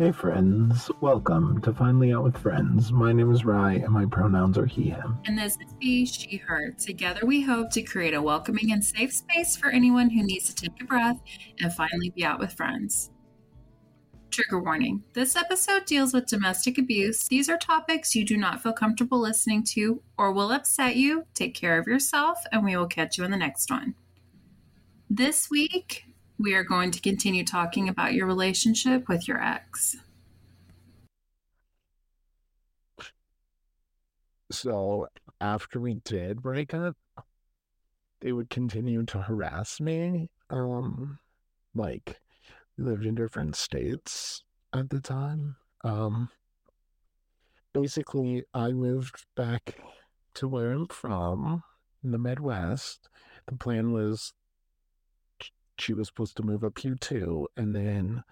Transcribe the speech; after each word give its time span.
Hey 0.00 0.12
friends, 0.12 0.90
welcome 1.02 1.60
to 1.60 1.74
Finally 1.74 2.14
Out 2.14 2.24
with 2.24 2.38
Friends. 2.38 2.90
My 2.90 3.12
name 3.12 3.30
is 3.30 3.44
Rye 3.44 3.74
and 3.74 3.90
my 3.90 4.06
pronouns 4.06 4.56
are 4.56 4.64
he, 4.64 4.88
him. 4.88 5.18
And 5.26 5.36
this 5.36 5.58
is 5.60 5.74
he, 5.78 6.06
she, 6.06 6.38
her. 6.38 6.70
Together 6.70 7.20
we 7.26 7.42
hope 7.42 7.68
to 7.72 7.82
create 7.82 8.14
a 8.14 8.22
welcoming 8.22 8.72
and 8.72 8.82
safe 8.82 9.12
space 9.12 9.58
for 9.58 9.68
anyone 9.68 10.08
who 10.08 10.22
needs 10.22 10.46
to 10.46 10.54
take 10.54 10.80
a 10.80 10.86
breath 10.86 11.20
and 11.60 11.70
finally 11.74 12.08
be 12.16 12.24
out 12.24 12.38
with 12.38 12.54
friends. 12.54 13.10
Trigger 14.30 14.62
warning 14.62 15.02
this 15.12 15.36
episode 15.36 15.84
deals 15.84 16.14
with 16.14 16.24
domestic 16.24 16.78
abuse. 16.78 17.28
These 17.28 17.50
are 17.50 17.58
topics 17.58 18.14
you 18.14 18.24
do 18.24 18.38
not 18.38 18.62
feel 18.62 18.72
comfortable 18.72 19.20
listening 19.20 19.64
to 19.74 20.02
or 20.16 20.32
will 20.32 20.50
upset 20.50 20.96
you. 20.96 21.26
Take 21.34 21.54
care 21.54 21.78
of 21.78 21.86
yourself, 21.86 22.38
and 22.52 22.64
we 22.64 22.74
will 22.74 22.86
catch 22.86 23.18
you 23.18 23.24
in 23.24 23.30
the 23.30 23.36
next 23.36 23.70
one. 23.70 23.94
This 25.10 25.50
week, 25.50 26.06
we 26.40 26.54
are 26.54 26.64
going 26.64 26.90
to 26.90 27.00
continue 27.00 27.44
talking 27.44 27.88
about 27.88 28.14
your 28.14 28.26
relationship 28.26 29.08
with 29.08 29.28
your 29.28 29.42
ex. 29.42 29.96
So, 34.50 35.08
after 35.40 35.78
we 35.78 35.94
did 35.94 36.42
break 36.42 36.72
up, 36.72 36.96
they 38.20 38.32
would 38.32 38.48
continue 38.48 39.04
to 39.04 39.20
harass 39.20 39.80
me. 39.80 40.30
Um, 40.48 41.18
like, 41.74 42.18
we 42.76 42.84
lived 42.84 43.04
in 43.04 43.14
different 43.14 43.54
states 43.54 44.42
at 44.72 44.88
the 44.88 45.00
time. 45.00 45.56
Um, 45.84 46.30
basically, 47.74 48.44
I 48.54 48.72
moved 48.72 49.26
back 49.36 49.76
to 50.34 50.48
where 50.48 50.72
I'm 50.72 50.88
from 50.88 51.62
in 52.02 52.12
the 52.12 52.18
Midwest. 52.18 53.08
The 53.46 53.56
plan 53.56 53.92
was 53.92 54.32
she 55.80 55.94
was 55.94 56.08
supposed 56.08 56.36
to 56.36 56.42
move 56.42 56.64
up 56.64 56.78
here 56.78 56.96
too, 56.96 57.48
and 57.56 57.74
then 57.74 58.22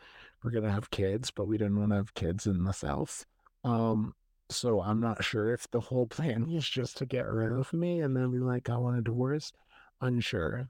we're 0.42 0.50
gonna 0.50 0.72
have 0.72 0.90
kids, 0.90 1.30
but 1.30 1.46
we 1.46 1.58
didn't 1.58 1.78
want 1.78 1.90
to 1.90 1.96
have 1.96 2.14
kids 2.14 2.46
in 2.46 2.64
the 2.64 2.72
South. 2.72 3.24
Um, 3.64 4.14
so 4.50 4.80
I'm 4.80 5.00
not 5.00 5.22
sure 5.24 5.52
if 5.52 5.70
the 5.70 5.80
whole 5.80 6.06
plan 6.06 6.50
was 6.52 6.68
just 6.68 6.96
to 6.98 7.06
get 7.06 7.26
rid 7.26 7.52
of 7.52 7.72
me 7.72 8.00
and 8.00 8.16
then 8.16 8.30
be 8.30 8.38
like, 8.38 8.70
I 8.70 8.76
want 8.76 8.98
a 8.98 9.02
divorce. 9.02 9.52
Unsure. 10.00 10.68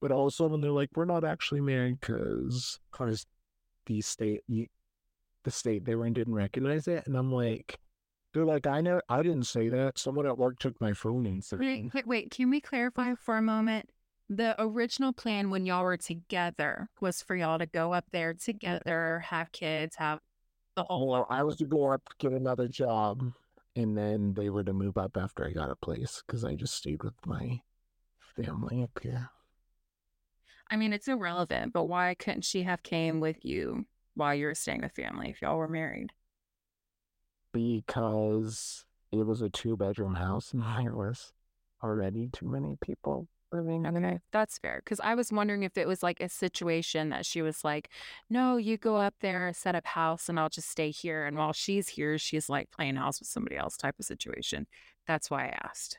But 0.00 0.12
also 0.12 0.46
when 0.46 0.60
they're 0.60 0.70
like, 0.70 0.90
we're 0.94 1.06
not 1.06 1.24
actually 1.24 1.62
married 1.62 2.00
because 2.00 2.78
because 2.92 3.26
the 3.86 4.00
state 4.02 4.42
the 4.48 5.50
state 5.50 5.84
they 5.84 5.94
were 5.94 6.06
in 6.06 6.12
didn't 6.12 6.34
recognize 6.34 6.86
it, 6.86 7.06
and 7.06 7.16
I'm 7.16 7.32
like, 7.32 7.78
they're 8.32 8.44
like, 8.44 8.66
I 8.66 8.80
know 8.80 9.00
I 9.08 9.22
didn't 9.22 9.46
say 9.46 9.68
that. 9.70 9.98
Someone 9.98 10.26
at 10.26 10.38
work 10.38 10.58
took 10.58 10.80
my 10.80 10.92
phone 10.92 11.26
and 11.26 11.42
said, 11.42 11.58
wait, 11.58 11.92
wait, 11.94 12.06
wait. 12.06 12.30
Can 12.30 12.50
we 12.50 12.60
clarify 12.60 13.14
for 13.14 13.36
a 13.36 13.42
moment? 13.42 13.88
The 14.32 14.54
original 14.62 15.12
plan 15.12 15.50
when 15.50 15.66
y'all 15.66 15.82
were 15.82 15.96
together 15.96 16.88
was 17.00 17.20
for 17.20 17.34
y'all 17.34 17.58
to 17.58 17.66
go 17.66 17.92
up 17.92 18.04
there 18.12 18.32
together, 18.32 19.24
have 19.26 19.50
kids, 19.50 19.96
have 19.96 20.20
the 20.76 20.84
whole. 20.84 21.08
Well, 21.08 21.26
I 21.28 21.42
was 21.42 21.56
to 21.56 21.64
go 21.64 21.90
up, 21.90 22.08
to 22.10 22.14
get 22.28 22.38
another 22.38 22.68
job, 22.68 23.32
and 23.74 23.98
then 23.98 24.34
they 24.34 24.48
were 24.48 24.62
to 24.62 24.72
move 24.72 24.96
up 24.96 25.16
after 25.16 25.44
I 25.44 25.50
got 25.50 25.70
a 25.70 25.74
place 25.74 26.22
because 26.24 26.44
I 26.44 26.54
just 26.54 26.74
stayed 26.74 27.02
with 27.02 27.14
my 27.26 27.60
family 28.36 28.84
up 28.84 29.00
here. 29.02 29.30
I 30.70 30.76
mean, 30.76 30.92
it's 30.92 31.08
irrelevant, 31.08 31.72
but 31.72 31.86
why 31.86 32.14
couldn't 32.14 32.44
she 32.44 32.62
have 32.62 32.84
came 32.84 33.18
with 33.18 33.44
you 33.44 33.84
while 34.14 34.36
you 34.36 34.46
were 34.46 34.54
staying 34.54 34.82
with 34.82 34.92
family 34.92 35.30
if 35.30 35.42
y'all 35.42 35.58
were 35.58 35.66
married? 35.66 36.12
Because 37.52 38.84
it 39.10 39.26
was 39.26 39.42
a 39.42 39.50
two 39.50 39.76
bedroom 39.76 40.14
house 40.14 40.52
and 40.52 40.62
there 40.62 40.94
was 40.94 41.32
already 41.82 42.28
too 42.28 42.46
many 42.46 42.76
people 42.80 43.26
living. 43.52 43.86
Okay, 43.86 44.18
that's 44.32 44.58
fair. 44.58 44.80
Because 44.84 45.00
I 45.00 45.14
was 45.14 45.32
wondering 45.32 45.62
if 45.62 45.76
it 45.76 45.88
was 45.88 46.02
like 46.02 46.20
a 46.20 46.28
situation 46.28 47.08
that 47.10 47.26
she 47.26 47.42
was 47.42 47.64
like, 47.64 47.90
no, 48.28 48.56
you 48.56 48.76
go 48.76 48.96
up 48.96 49.14
there, 49.20 49.52
set 49.54 49.74
up 49.74 49.86
house, 49.86 50.28
and 50.28 50.38
I'll 50.38 50.48
just 50.48 50.68
stay 50.70 50.90
here. 50.90 51.26
And 51.26 51.36
while 51.36 51.52
she's 51.52 51.88
here, 51.88 52.18
she's 52.18 52.48
like 52.48 52.70
playing 52.70 52.96
house 52.96 53.20
with 53.20 53.28
somebody 53.28 53.56
else 53.56 53.76
type 53.76 53.96
of 53.98 54.04
situation. 54.04 54.66
That's 55.06 55.30
why 55.30 55.46
I 55.46 55.58
asked. 55.64 55.98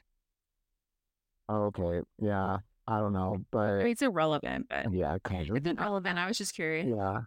Okay. 1.50 2.02
Yeah. 2.20 2.58
I 2.88 3.00
don't 3.00 3.14
know, 3.14 3.38
but 3.52 3.70
I 3.70 3.78
mean, 3.84 3.88
it's 3.92 4.02
irrelevant, 4.02 4.66
but 4.68 4.92
yeah, 4.92 5.16
kind 5.24 5.48
of. 5.50 5.56
It's 5.56 5.68
irrelevant. 5.68 6.18
I 6.18 6.28
was 6.28 6.38
just 6.38 6.56
curious. 6.56 6.88
Yeah. 6.88 7.22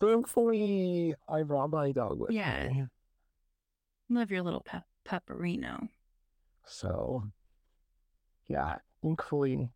Thankfully, 0.00 1.14
I 1.28 1.42
brought 1.42 1.70
my 1.70 1.90
dog 1.92 2.20
with 2.20 2.30
yeah. 2.30 2.68
me. 2.68 2.84
Love 4.08 4.30
your 4.30 4.42
little 4.42 4.62
pep- 4.62 4.86
pepperino. 5.06 5.88
So, 6.64 7.24
yeah, 8.46 8.76
thankfully, 9.02 9.70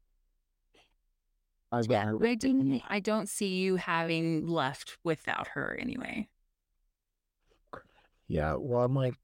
I 1.73 1.83
got 1.83 1.91
yeah, 1.91 2.05
her. 2.07 2.27
I 2.27 2.35
don't, 2.35 2.83
I 2.89 3.01
don't 3.01 3.29
see 3.29 3.57
you 3.57 3.77
having 3.77 4.47
left 4.47 4.99
without 5.05 5.49
her 5.49 5.77
anyway. 5.81 6.29
Yeah, 8.29 8.57
well, 8.59 8.83
I'm 8.83 8.95
like, 8.95 9.15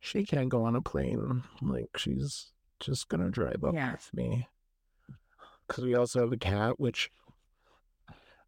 she 0.00 0.24
can't 0.24 0.48
go 0.48 0.64
on 0.64 0.76
a 0.76 0.82
plane. 0.82 1.42
Like, 1.62 1.96
she's 1.96 2.52
just 2.78 3.08
gonna 3.08 3.30
drive 3.30 3.64
up 3.64 3.74
Yeah. 3.74 3.92
with 3.92 4.10
me. 4.12 4.48
Because 5.66 5.84
we 5.84 5.94
also 5.94 6.20
have 6.20 6.32
a 6.32 6.36
cat, 6.36 6.80
which 6.80 7.10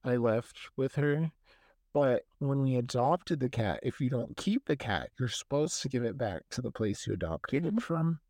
I 0.04 0.16
left 0.16 0.59
with 0.76 0.97
her. 0.97 1.31
But 1.93 2.25
when 2.38 2.62
we 2.62 2.76
adopted 2.76 3.41
the 3.41 3.50
cat, 3.50 3.81
if 3.82 4.00
you 4.00 4.09
don't 4.09 4.37
keep 4.37 4.64
the 4.64 4.76
cat, 4.76 5.10
you're 5.19 5.28
supposed 5.28 5.82
to 5.82 5.88
give 5.88 6.04
it 6.04 6.16
back 6.16 6.43
to 6.50 6.62
the 6.62 6.70
place 6.70 7.06
you 7.06 7.12
adopted 7.12 7.66
it 7.66 7.82
from. 7.82 8.20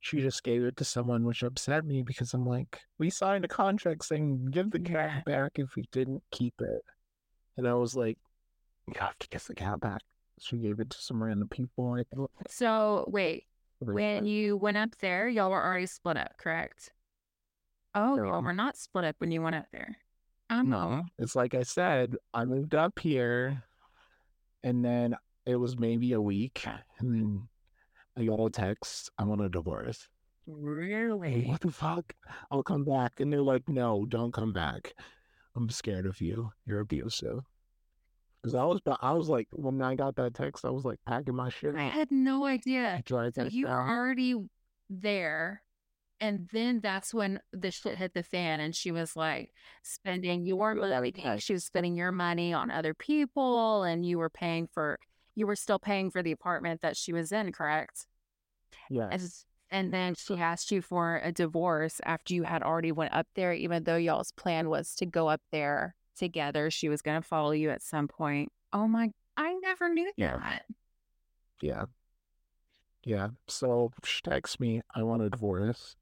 She 0.00 0.20
just 0.20 0.42
gave 0.44 0.62
it 0.62 0.76
to 0.76 0.84
someone, 0.84 1.24
which 1.24 1.42
upset 1.42 1.84
me 1.84 2.02
because 2.02 2.32
I'm 2.32 2.46
like, 2.46 2.80
we 2.98 3.10
signed 3.10 3.44
a 3.44 3.48
contract 3.48 4.04
saying 4.04 4.46
give 4.50 4.70
the 4.70 4.78
cat 4.78 5.24
back 5.24 5.52
if 5.56 5.74
we 5.74 5.84
didn't 5.90 6.22
keep 6.30 6.54
it. 6.60 6.82
And 7.56 7.66
I 7.66 7.74
was 7.74 7.96
like, 7.96 8.18
you 8.86 8.94
have 9.00 9.18
to 9.18 9.28
give 9.28 9.44
the 9.46 9.54
cat 9.54 9.80
back. 9.80 10.02
She 10.38 10.58
gave 10.58 10.78
it 10.80 10.90
to 10.90 10.98
some 10.98 11.22
random 11.22 11.48
people. 11.48 11.98
So 12.48 13.04
wait, 13.08 13.44
when 13.80 14.26
you 14.26 14.56
went 14.56 14.76
up 14.76 14.96
there, 14.98 15.28
y'all 15.28 15.50
were 15.50 15.64
already 15.64 15.86
split 15.86 16.16
up, 16.16 16.36
correct? 16.38 16.92
Oh, 17.94 18.16
y'all 18.16 18.40
No. 18.40 18.40
were 18.42 18.52
not 18.52 18.76
split 18.76 19.04
up 19.04 19.16
when 19.18 19.30
you 19.30 19.42
went 19.42 19.56
up 19.56 19.66
there. 19.72 19.96
Um, 20.50 20.68
No, 20.68 21.04
it's 21.18 21.34
like 21.34 21.54
I 21.54 21.62
said, 21.62 22.14
I 22.32 22.44
moved 22.44 22.74
up 22.74 22.98
here 22.98 23.64
and 24.62 24.84
then 24.84 25.16
it 25.46 25.56
was 25.56 25.78
maybe 25.78 26.12
a 26.12 26.20
week 26.20 26.64
and 26.98 27.48
got 28.24 28.52
text, 28.52 29.10
I 29.18 29.24
want 29.24 29.42
a 29.42 29.48
divorce. 29.48 30.08
Really? 30.46 31.44
What 31.44 31.60
the 31.60 31.70
fuck? 31.70 32.14
I'll 32.50 32.62
come 32.62 32.84
back. 32.84 33.20
And 33.20 33.32
they're 33.32 33.42
like, 33.42 33.68
no, 33.68 34.06
don't 34.06 34.32
come 34.32 34.52
back. 34.52 34.94
I'm 35.54 35.68
scared 35.70 36.06
of 36.06 36.20
you. 36.20 36.50
You're 36.64 36.80
abusive. 36.80 37.40
Because 38.42 38.54
I 38.54 38.64
was, 38.64 38.80
I 39.00 39.12
was 39.12 39.28
like, 39.28 39.48
when 39.52 39.82
I 39.82 39.96
got 39.96 40.14
that 40.16 40.34
text, 40.34 40.64
I 40.64 40.70
was 40.70 40.84
like 40.84 40.98
packing 41.06 41.34
my 41.34 41.48
shit. 41.48 41.74
I 41.74 41.84
had 41.84 42.10
no 42.10 42.44
idea. 42.44 43.02
So 43.08 43.48
you 43.50 43.66
were 43.66 43.72
already 43.72 44.36
there. 44.88 45.62
And 46.18 46.48
then 46.50 46.80
that's 46.80 47.12
when 47.12 47.40
the 47.52 47.70
shit 47.70 47.98
hit 47.98 48.14
the 48.14 48.22
fan, 48.22 48.60
and 48.60 48.74
she 48.74 48.90
was 48.90 49.16
like 49.16 49.52
spending 49.82 50.46
your 50.46 50.74
money. 50.74 51.12
She 51.40 51.52
was 51.52 51.64
spending 51.64 51.94
your 51.94 52.10
money 52.10 52.54
on 52.54 52.70
other 52.70 52.94
people, 52.94 53.82
and 53.82 54.06
you 54.06 54.16
were 54.16 54.30
paying 54.30 54.66
for, 54.72 54.98
you 55.36 55.46
were 55.46 55.54
still 55.54 55.78
paying 55.78 56.10
for 56.10 56.22
the 56.22 56.32
apartment 56.32 56.80
that 56.80 56.96
she 56.96 57.12
was 57.12 57.30
in, 57.30 57.52
correct? 57.52 58.06
Yeah. 58.90 59.08
And, 59.12 59.30
and 59.70 59.92
then 59.92 60.14
she 60.16 60.34
asked 60.34 60.72
you 60.72 60.82
for 60.82 61.20
a 61.22 61.30
divorce 61.30 62.00
after 62.04 62.34
you 62.34 62.42
had 62.42 62.62
already 62.62 62.90
went 62.90 63.14
up 63.14 63.28
there, 63.36 63.52
even 63.52 63.84
though 63.84 63.96
y'all's 63.96 64.32
plan 64.32 64.68
was 64.68 64.94
to 64.96 65.06
go 65.06 65.28
up 65.28 65.42
there 65.52 65.94
together. 66.16 66.70
She 66.70 66.88
was 66.88 67.02
going 67.02 67.20
to 67.20 67.26
follow 67.28 67.52
you 67.52 67.70
at 67.70 67.82
some 67.82 68.08
point. 68.08 68.50
Oh 68.72 68.88
my, 68.88 69.10
I 69.36 69.54
never 69.62 69.88
knew 69.88 70.10
Yeah. 70.16 70.38
that. 70.38 70.64
Yeah. 71.60 71.84
Yeah. 73.04 73.28
So 73.46 73.92
she 74.04 74.20
texts 74.22 74.58
me, 74.58 74.80
I 74.94 75.02
want 75.02 75.22
a 75.22 75.30
divorce. 75.30 75.96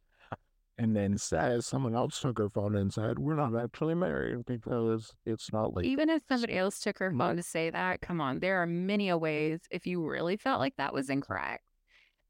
And 0.76 0.96
then 0.96 1.18
says 1.18 1.66
someone 1.66 1.94
else 1.94 2.18
took 2.18 2.38
her 2.38 2.50
phone 2.50 2.74
and 2.74 2.92
said, 2.92 3.18
We're 3.20 3.36
not 3.36 3.54
actually 3.56 3.94
married 3.94 4.44
because 4.44 5.14
it's 5.24 5.52
not 5.52 5.72
legal. 5.72 5.90
Even 5.90 6.10
if 6.10 6.22
somebody 6.28 6.56
else 6.58 6.80
took 6.80 6.98
her 6.98 7.12
phone 7.16 7.36
to 7.36 7.44
say 7.44 7.70
that, 7.70 8.00
come 8.00 8.20
on, 8.20 8.40
there 8.40 8.60
are 8.60 8.66
many 8.66 9.08
a 9.08 9.16
ways 9.16 9.60
if 9.70 9.86
you 9.86 10.04
really 10.04 10.36
felt 10.36 10.58
like 10.58 10.74
that 10.76 10.92
was 10.92 11.10
incorrect, 11.10 11.62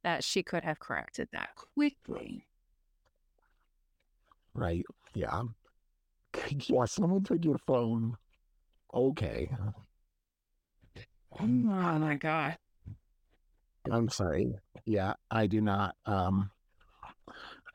that 0.02 0.23
she 0.23 0.43
could 0.43 0.62
have 0.62 0.79
corrected 0.79 1.29
that 1.32 1.50
quickly. 1.56 2.46
right. 4.55 4.85
Yeah. 5.14 5.43
Yeah, 6.67 6.85
someone 6.85 7.23
took 7.23 7.44
your 7.44 7.58
phone. 7.58 8.17
Okay. 8.93 9.49
Oh 11.40 11.47
my 11.47 12.17
god. 12.17 12.56
I'm 13.90 14.08
sorry. 14.08 14.55
Yeah, 14.85 15.14
I 15.31 15.47
do 15.47 15.61
not 15.61 15.97
um 16.06 16.50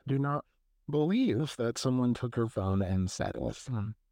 do 0.06 0.18
not 0.18 0.44
believe 0.90 1.54
that 1.56 1.78
someone 1.78 2.14
took 2.14 2.34
her 2.36 2.48
phone 2.48 2.82
and 2.82 3.10
said 3.10 3.32
it. 3.36 3.68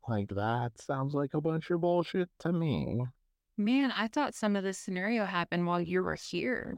Like 0.08 0.28
that 0.30 0.80
sounds 0.80 1.14
like 1.14 1.34
a 1.34 1.40
bunch 1.40 1.70
of 1.70 1.80
bullshit 1.82 2.30
to 2.40 2.52
me. 2.52 3.04
Man, 3.56 3.90
I 3.90 4.08
thought 4.08 4.34
some 4.34 4.56
of 4.56 4.62
this 4.64 4.78
scenario 4.78 5.24
happened 5.26 5.66
while 5.66 5.80
you 5.80 6.02
were 6.02 6.14
here. 6.14 6.76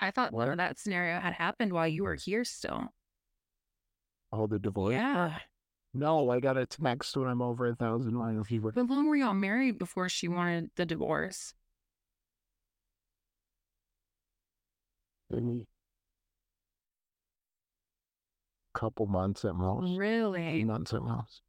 I 0.00 0.10
thought 0.10 0.32
What? 0.32 0.56
that 0.56 0.78
scenario 0.78 1.20
had 1.20 1.34
happened 1.34 1.72
while 1.72 1.86
you 1.88 2.04
were 2.04 2.14
here 2.14 2.44
still. 2.44 2.88
Oh, 4.32 4.46
the 4.46 4.58
divorce? 4.58 4.92
Yeah. 4.92 5.38
No, 5.94 6.30
I 6.30 6.40
got 6.40 6.56
a 6.56 6.66
text 6.66 7.16
when 7.16 7.28
I'm 7.28 7.42
over 7.42 7.66
a 7.66 7.74
thousand 7.74 8.14
miles. 8.14 8.48
He 8.48 8.58
How 8.58 8.70
long 8.82 9.08
were 9.08 9.16
y'all 9.16 9.34
married 9.34 9.78
before 9.78 10.08
she 10.08 10.28
wanted 10.28 10.70
the 10.76 10.86
divorce? 10.86 11.54
a 15.30 15.36
couple 18.78 19.06
months 19.06 19.44
at 19.44 19.56
most. 19.56 19.98
Really? 19.98 20.62
months 20.64 20.94
at 20.94 21.02
most. 21.02 21.42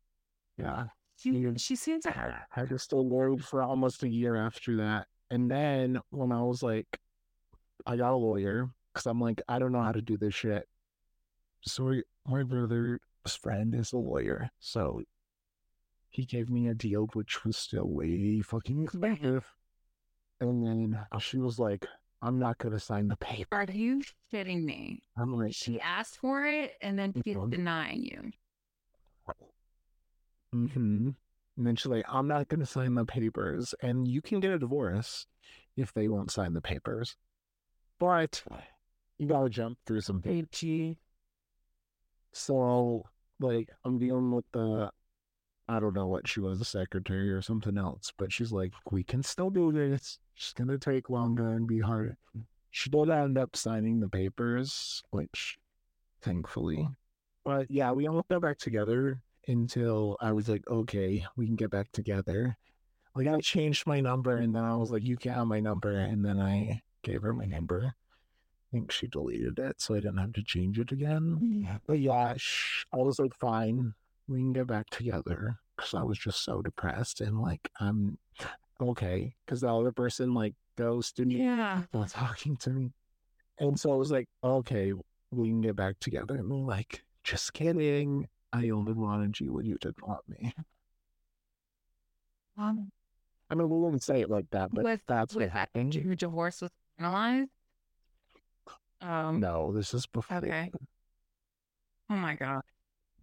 Yeah. 0.58 0.86
She, 1.18 1.54
she 1.58 1.76
seems 1.76 2.06
like 2.06 2.16
I 2.18 2.64
was 2.64 2.82
still 2.82 3.04
married 3.04 3.46
for 3.46 3.62
almost 3.62 4.04
a 4.04 4.10
year 4.10 4.36
after 4.36 4.78
that. 4.78 5.08
And 5.30 5.52
then 5.52 6.00
when 6.10 6.32
I 6.32 6.42
was 6.42 6.64
like, 6.64 6.88
I 7.86 7.98
got 7.98 8.14
a 8.14 8.16
lawyer 8.16 8.70
because 8.94 9.06
I'm 9.06 9.22
like, 9.22 9.42
I 9.48 9.60
don't 9.60 9.72
know 9.72 9.84
how 9.84 9.92
to 9.92 10.02
do 10.02 10.18
this 10.18 10.34
shit. 10.34 10.68
So 11.62 11.84
we, 11.84 12.04
my 12.26 12.44
brother's 12.44 13.00
friend 13.40 13.76
is 13.76 13.94
a 13.94 13.98
lawyer. 13.98 14.50
So 14.60 15.02
he 16.10 16.26
gave 16.26 16.50
me 16.50 16.68
a 16.68 16.74
deal, 16.74 17.08
which 17.14 17.46
was 17.46 17.58
still 17.58 17.88
way 17.88 18.42
fucking 18.42 18.84
expensive. 18.86 19.46
And 20.42 20.66
then 20.66 21.00
oh. 21.12 21.20
she 21.20 21.38
was 21.38 21.60
like, 21.60 21.86
I'm 22.22 22.38
not 22.40 22.58
going 22.58 22.74
to 22.74 22.80
sign 22.80 23.08
the 23.08 23.16
paper. 23.18 23.56
Are 23.56 23.66
you 23.72 24.02
shitting 24.34 24.64
me? 24.64 25.02
I'm 25.18 25.34
like, 25.38 25.54
She 25.54 25.80
asked 25.80 26.18
for 26.18 26.46
it 26.46 26.74
and 26.82 27.00
then 27.00 27.14
she's 27.24 27.36
Mhm. 27.36 27.50
denying 27.52 28.04
you. 28.04 28.32
Mm-hmm. 30.54 31.10
And 31.58 31.68
then 31.68 31.76
she's 31.76 31.86
like, 31.88 32.06
I'm 32.08 32.28
not 32.28 32.48
going 32.48 32.60
to 32.62 32.66
sign 32.66 32.96
the 32.96 33.06
papers. 33.06 33.76
And 33.82 34.08
you 34.08 34.22
can 34.22 34.40
get 34.40 34.52
a 34.52 34.60
divorce 34.60 35.28
if 35.78 35.94
they 35.94 36.08
won't 36.08 36.32
sign 36.32 36.54
the 36.54 36.62
papers. 36.62 37.16
But 38.00 38.44
you 39.18 39.28
got 39.28 39.44
to 39.44 39.50
jump 39.50 39.78
through 39.86 40.02
some 40.02 40.22
pages. 40.22 40.96
So, 42.32 43.04
like, 43.40 43.70
I'm 43.84 43.98
dealing 44.00 44.32
with 44.32 44.46
the, 44.52 44.92
I 45.70 45.80
don't 45.80 45.94
know 45.94 46.08
what 46.08 46.28
she 46.28 46.40
was, 46.40 46.60
a 46.60 46.66
secretary 46.66 47.30
or 47.30 47.44
something 47.44 47.78
else. 47.78 48.12
But 48.18 48.34
she's 48.34 48.52
like, 48.52 48.74
we 48.90 49.04
can 49.04 49.22
still 49.22 49.52
do 49.52 49.72
this. 49.72 50.18
It's 50.36 50.52
going 50.54 50.68
to 50.70 50.80
take 50.80 51.12
longer 51.12 51.54
and 51.54 51.68
be 51.68 51.80
harder. 51.80 52.18
She 52.72 52.90
did 52.90 53.10
end 53.10 53.38
up 53.38 53.56
signing 53.56 54.00
the 54.00 54.10
papers, 54.10 55.04
which 55.12 55.60
thankfully. 56.22 56.88
But 57.46 57.70
yeah, 57.70 57.92
we 57.92 58.08
all 58.08 58.26
got 58.30 58.42
back 58.42 58.58
together 58.58 59.22
until 59.48 60.18
I 60.20 60.32
was 60.32 60.50
like, 60.50 60.64
okay, 60.68 61.24
we 61.36 61.46
can 61.46 61.56
get 61.56 61.70
back 61.70 61.92
together. 61.92 62.58
Like 63.16 63.28
I 63.28 63.40
changed 63.40 63.86
my 63.86 64.00
number 64.00 64.38
and 64.38 64.56
then 64.56 64.64
I 64.64 64.76
was 64.76 64.92
like, 64.92 65.04
you 65.04 65.18
can 65.18 65.34
have 65.34 65.48
my 65.48 65.60
number. 65.60 65.92
And 65.92 66.26
then 66.26 66.40
I 66.40 66.82
gave 67.04 67.22
her 67.22 67.34
my 67.34 67.46
number. 67.46 67.94
I 67.94 68.72
think 68.72 68.92
she 68.92 69.08
deleted 69.08 69.58
it, 69.58 69.82
so 69.82 69.96
I 69.96 70.00
didn't 70.00 70.18
have 70.18 70.34
to 70.34 70.44
change 70.44 70.80
it 70.80 70.92
again. 70.92 71.40
Mm. 71.42 71.80
But 71.88 72.00
yeah, 72.00 72.36
I 72.94 72.98
was 72.98 73.20
like, 73.20 73.36
fine, 73.36 73.94
we 74.30 74.40
can 74.40 74.54
get 74.54 74.68
back 74.68 74.90
together. 74.90 75.58
Because 75.76 75.94
I 75.94 76.04
was 76.04 76.18
just 76.18 76.44
so 76.44 76.62
depressed 76.62 77.22
and 77.22 77.40
like, 77.42 77.70
I'm 77.80 78.18
okay. 78.82 79.34
Because 79.46 79.62
the 79.62 79.74
other 79.74 79.92
person 79.92 80.34
like 80.34 80.54
ghosted 80.78 81.28
me 81.28 81.38
Yeah. 81.38 81.84
not 81.94 82.10
talking 82.10 82.56
to 82.58 82.70
me. 82.70 82.92
And 83.60 83.80
so 83.80 83.92
I 83.92 83.96
was 83.96 84.12
like, 84.12 84.28
okay, 84.44 84.94
we 85.32 85.48
can 85.50 85.62
get 85.62 85.76
back 85.76 86.00
together. 86.00 86.36
And 86.36 86.50
they're 86.52 86.58
like, 86.58 87.04
just 87.24 87.54
kidding. 87.54 88.28
I 88.54 88.70
only 88.70 88.94
wanted 88.94 89.40
you 89.40 89.54
when 89.54 89.66
you 89.66 89.78
didn't 89.80 90.06
want 90.08 90.28
me. 90.28 90.54
Um, 92.58 92.92
I 93.50 93.56
mean, 93.56 93.70
we 93.70 93.78
wouldn't 93.78 94.04
say 94.04 94.22
it 94.22 94.30
like 94.30 94.50
that, 94.52 94.74
but 94.74 94.84
Was- 94.84 95.00
that's 95.08 95.34
what 95.36 95.44
was 95.44 95.52
happened. 95.52 95.96
your 95.96 96.16
divorce 96.16 96.62
was 96.62 96.72
finalized? 97.00 97.48
Um, 99.02 99.40
No, 99.40 99.72
this 99.72 99.94
is 99.94 100.06
before. 100.08 100.38
Okay. 100.38 100.72
Oh 102.10 102.16
my 102.16 102.36
God. 102.36 102.62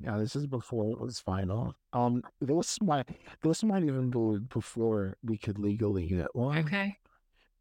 Yeah, 0.01 0.19
this 0.19 0.37
is 0.37 0.47
before 0.47 0.91
it 0.93 1.01
was 1.01 1.19
final. 1.21 1.75
Um, 1.93 2.23
this 2.41 2.81
might 2.83 3.09
this 3.43 3.63
might 3.65 3.83
even 3.85 4.11
be 4.11 4.39
before 4.49 5.17
we 5.25 5.39
could 5.39 5.59
legally 5.59 6.07
get 6.09 6.35
one. 6.35 6.59
Okay. 6.59 6.99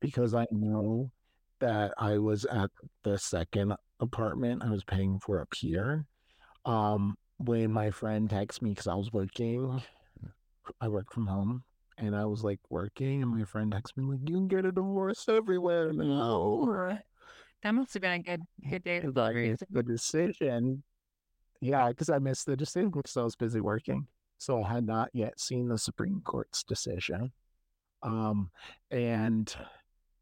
because 0.01 0.33
I 0.35 0.45
know 0.51 1.11
that 1.59 1.93
I 1.97 2.17
was 2.17 2.45
at 2.45 2.69
the 3.03 3.17
second 3.17 3.73
apartment 3.99 4.63
I 4.63 4.69
was 4.69 4.83
paying 4.83 5.19
for 5.19 5.41
up 5.41 5.53
here. 5.55 6.05
Um, 6.65 7.17
when 7.37 7.71
my 7.71 7.91
friend 7.91 8.29
texted 8.29 8.61
me 8.63 8.71
because 8.71 8.87
I 8.87 8.95
was 8.95 9.11
working, 9.13 9.81
I 10.81 10.87
work 10.89 11.11
from 11.13 11.27
home, 11.27 11.63
and 11.97 12.15
I 12.15 12.25
was 12.25 12.43
like 12.43 12.59
working, 12.69 13.21
and 13.23 13.31
my 13.37 13.45
friend 13.45 13.71
texted 13.73 13.97
me 13.97 14.05
like, 14.15 14.29
"You 14.29 14.35
can 14.35 14.47
get 14.47 14.65
a 14.65 14.71
divorce 14.71 15.27
everywhere 15.29 15.93
now." 15.93 16.99
That 17.63 17.71
must 17.71 17.93
have 17.93 18.01
been 18.01 18.11
a 18.13 18.19
good 18.19 18.41
good 18.69 18.83
day. 18.83 19.01
Like 19.01 19.35
it's 19.35 19.63
the 19.69 19.83
decision, 19.83 20.83
yeah, 21.65 21.89
because 21.89 22.09
I 22.09 22.19
missed 22.19 22.45
the 22.45 22.55
decision 22.55 22.91
because 22.91 23.17
I 23.17 23.23
was 23.23 23.35
busy 23.35 23.59
working, 23.59 24.07
so 24.37 24.63
I 24.63 24.73
had 24.73 24.85
not 24.85 25.09
yet 25.13 25.39
seen 25.39 25.67
the 25.67 25.77
Supreme 25.77 26.21
Court's 26.23 26.63
decision. 26.63 27.31
Um, 28.03 28.51
and 28.91 29.53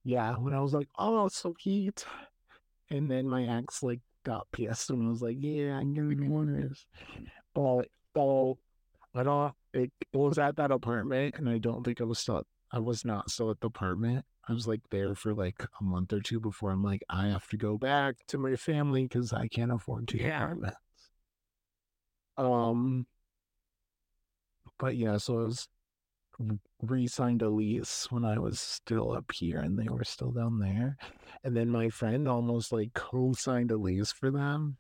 yeah, 0.04 0.36
when 0.36 0.54
I 0.54 0.62
was 0.62 0.74
like, 0.74 0.88
"Oh, 0.98 1.26
it's 1.26 1.38
so 1.38 1.54
cute," 1.54 2.06
and 2.90 3.10
then 3.10 3.28
my 3.28 3.44
ex 3.44 3.84
like 3.84 4.00
got 4.24 4.48
pissed 4.52 4.90
and 4.90 5.06
I 5.06 5.10
was 5.10 5.22
like, 5.22 5.38
"Yeah, 5.40 5.78
I'm 5.78 5.92
knew 5.92 6.10
you 6.10 6.30
wanted 6.30 6.70
this," 6.70 6.86
but 7.54 7.88
so 8.16 8.58
I 9.14 9.24
don't. 9.24 9.54
It, 9.74 9.92
it 10.00 10.18
was 10.18 10.38
at 10.38 10.56
that 10.58 10.72
apartment, 10.72 11.36
and 11.38 11.50
I 11.50 11.58
don't 11.58 11.84
think 11.84 12.00
I 12.00 12.06
was 12.06 12.20
still. 12.20 12.46
I 12.72 12.80
was 12.80 13.06
not 13.06 13.30
still 13.30 13.52
at 13.52 13.60
the 13.60 13.68
apartment. 13.68 14.26
I 14.48 14.54
was 14.54 14.68
like 14.68 14.82
there 14.90 15.16
for 15.16 15.34
like 15.34 15.64
a 15.80 15.84
month 15.84 16.12
or 16.12 16.20
two 16.20 16.40
before 16.40 16.72
I'm 16.72 16.84
like, 16.84 17.04
I 17.10 17.28
have 17.28 17.48
to 17.50 17.58
go 17.58 17.78
back 17.78 18.16
to 18.28 18.38
my 18.38 18.56
family 18.56 19.04
because 19.04 19.32
I 19.32 19.48
can't 19.48 19.72
afford 19.72 20.08
to 20.10 20.18
Yeah. 20.18 20.54
Um, 22.38 23.06
but 24.80 24.96
yeah, 24.96 25.18
so 25.18 25.40
I 25.40 25.44
was 25.44 25.68
re-signed 26.82 27.42
a 27.42 27.50
lease 27.50 28.08
when 28.12 28.26
I 28.26 28.40
was 28.40 28.60
still 28.60 29.14
up 29.14 29.32
here 29.32 29.60
and 29.60 29.78
they 29.78 29.88
were 29.88 30.04
still 30.04 30.32
down 30.32 30.60
there. 30.60 30.98
And 31.44 31.56
then 31.56 31.70
my 31.70 31.90
friend 31.90 32.28
almost 32.28 32.72
like 32.72 32.94
co-signed 32.94 33.72
a 33.72 33.78
lease 33.78 34.12
for 34.12 34.32
them. 34.32 34.78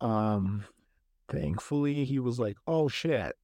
Um, 0.00 0.64
thankfully 1.28 2.04
he 2.04 2.18
was 2.18 2.38
like, 2.38 2.56
oh 2.66 2.88
shit. 2.88 3.36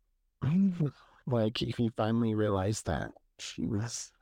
like 1.26 1.58
he 1.58 1.90
finally 1.96 2.34
realized 2.34 2.86
that 2.86 3.12
she 3.38 3.66
was 3.66 4.12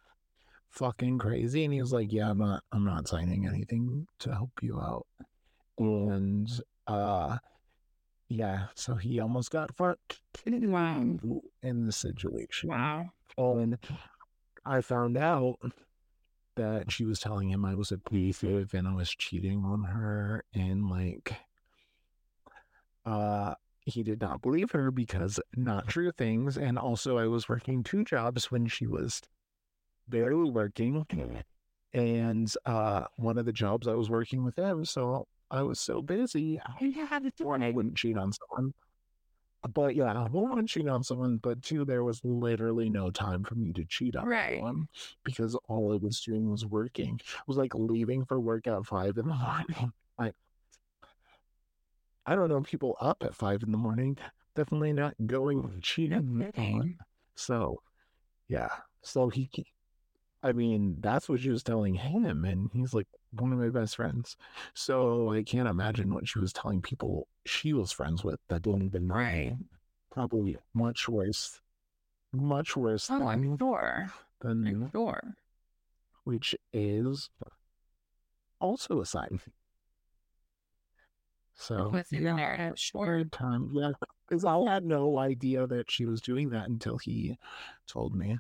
fucking 0.71 1.19
crazy 1.19 1.65
and 1.65 1.73
he 1.73 1.81
was 1.81 1.93
like, 1.93 2.12
Yeah, 2.12 2.31
I'm 2.31 2.39
not 2.39 2.62
I'm 2.73 2.85
not 2.85 3.09
signing 3.09 3.47
anything 3.47 4.07
to 4.21 4.33
help 4.33 4.51
you 4.62 4.81
out. 4.81 5.07
And 5.79 6.49
uh 6.87 7.39
yeah, 8.33 8.67
so 8.75 8.95
he 8.95 9.21
almost 9.21 9.51
got 9.51 9.75
fucked 9.77 10.21
Wow. 10.47 11.19
in 11.62 11.87
the 11.87 11.93
situation. 11.93 12.71
Wow. 12.71 13.11
And 13.37 13.79
I 14.65 14.81
found 14.81 15.17
out 15.17 15.57
that 16.57 16.91
she 16.93 17.05
was 17.05 17.19
telling 17.19 17.51
him 17.51 17.65
I 17.65 17.75
was 17.75 17.93
abusive 17.93 18.75
and 18.75 18.87
I 18.87 18.95
was 18.95 19.11
cheating 19.11 19.65
on 19.65 19.85
her 19.85 20.45
and 20.55 20.89
like 20.91 21.35
uh 23.05 23.55
he 23.85 24.03
did 24.03 24.21
not 24.21 24.43
believe 24.43 24.71
her 24.73 24.91
because 24.91 25.41
not 25.57 25.89
true 25.89 26.12
things 26.12 26.57
and 26.57 26.79
also 26.79 27.19
I 27.19 27.27
was 27.27 27.49
working 27.49 27.83
two 27.83 28.05
jobs 28.05 28.51
when 28.51 28.67
she 28.67 28.87
was 28.87 29.23
barely 30.07 30.51
working 30.51 31.05
and 31.95 32.53
uh 32.67 33.05
one 33.17 33.39
of 33.39 33.47
the 33.47 33.53
jobs 33.53 33.89
I 33.89 33.95
was 33.95 34.11
working 34.11 34.45
with 34.45 34.57
him 34.57 34.85
so 34.85 35.27
I 35.52 35.62
was 35.62 35.78
so 35.78 36.02
busy 36.02 36.61
I 36.80 36.85
had 37.09 37.23
to 37.37 37.49
I 37.50 37.71
wouldn't 37.71 37.97
cheat 37.97 38.16
on 38.18 38.32
someone 38.32 38.75
but 39.75 39.94
yeah, 39.94 40.26
one, 40.28 40.66
cheat 40.66 40.88
on 40.88 41.04
someone, 41.04 41.37
but 41.37 41.62
two, 41.62 41.85
there 41.85 42.02
was 42.02 42.21
literally 42.25 42.90
no 42.90 43.11
time 43.11 43.44
for 43.44 43.54
me 43.54 43.73
to 43.75 43.85
cheat 43.85 44.16
on 44.16 44.26
Right. 44.26 44.54
anyone 44.54 44.88
because 45.23 45.54
all 45.68 45.92
I 45.92 45.97
was 45.97 46.21
doing 46.21 46.50
was 46.50 46.66
working. 46.66 47.21
I 47.37 47.42
was 47.47 47.56
like 47.56 47.73
leaving 47.75 48.25
for 48.25 48.40
work 48.40 48.66
at 48.66 48.85
five 48.87 49.16
in 49.18 49.28
the 49.28 49.35
morning. 49.35 49.92
Like, 50.18 50.35
I 52.26 52.35
don't 52.35 52.49
know 52.49 52.61
people 52.61 52.97
up 53.00 53.23
at 53.23 53.37
five 53.37 53.62
in 53.62 53.71
the 53.71 53.78
morning. 53.78 54.18
Definitely 54.56 54.94
not 54.94 55.14
going 55.26 55.78
cheating. 55.80 56.44
cheat. 56.56 56.97
So, 57.37 57.82
yeah. 58.49 58.68
So 59.02 59.28
he, 59.28 59.49
I 60.42 60.52
mean, 60.52 60.97
that's 60.99 61.28
what 61.28 61.40
she 61.40 61.50
was 61.50 61.62
telling 61.62 61.94
him, 61.94 62.44
and 62.44 62.68
he's 62.73 62.94
like 62.94 63.06
one 63.33 63.53
of 63.53 63.59
my 63.59 63.69
best 63.69 63.97
friends. 63.97 64.37
So 64.75 65.33
I 65.33 65.43
can't 65.43 65.69
imagine 65.69 66.12
what 66.15 66.29
she 66.29 66.39
was 66.39 66.53
telling 66.53 66.83
people 66.83 67.27
she 67.47 67.73
was 67.73 67.91
friends 67.93 68.23
with 68.25 68.41
that 68.49 68.62
didn't 68.62 68.83
even 68.83 69.07
know. 69.09 69.15
Right. 69.15 69.57
Probably 70.11 70.59
much 70.75 71.09
worse, 71.09 71.61
much 72.33 72.77
worse 72.77 73.09
Oh, 73.11 73.27
I'm 73.27 73.43
than, 73.43 73.59
sure. 73.59 74.12
than 74.41 74.67
I'm 74.67 74.91
sure. 74.93 75.35
which 76.25 76.55
is 76.73 77.31
also 78.61 79.01
a 79.01 79.07
sign. 79.07 79.41
So 81.55 81.91
Was 81.91 82.07
yeah, 82.11 82.37
there. 82.37 82.73
Sure. 82.77 83.25
time. 83.25 83.71
Yeah, 83.73 83.93
because 84.29 84.45
I 84.45 84.59
had 84.71 84.85
no 84.85 85.19
idea 85.19 85.67
that 85.67 85.91
she 85.91 86.05
was 86.07 86.21
doing 86.21 86.51
that 86.51 86.69
until 86.69 86.99
he 86.99 87.37
told 87.87 88.15
me. 88.15 88.39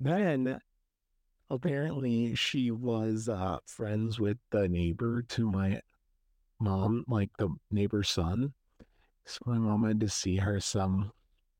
Then 0.00 0.60
apparently 1.52 2.34
she 2.34 2.70
was 2.70 3.28
uh, 3.28 3.58
friends 3.66 4.18
with 4.18 4.38
the 4.50 4.66
neighbor 4.68 5.22
to 5.28 5.50
my 5.50 5.80
mom, 6.58 7.04
like 7.06 7.30
the 7.38 7.50
neighbor's 7.70 8.08
son. 8.08 8.54
So 9.26 9.38
my 9.46 9.58
mom 9.58 9.84
had 9.86 10.00
to 10.00 10.08
see 10.08 10.38
her 10.38 10.58
some 10.60 11.12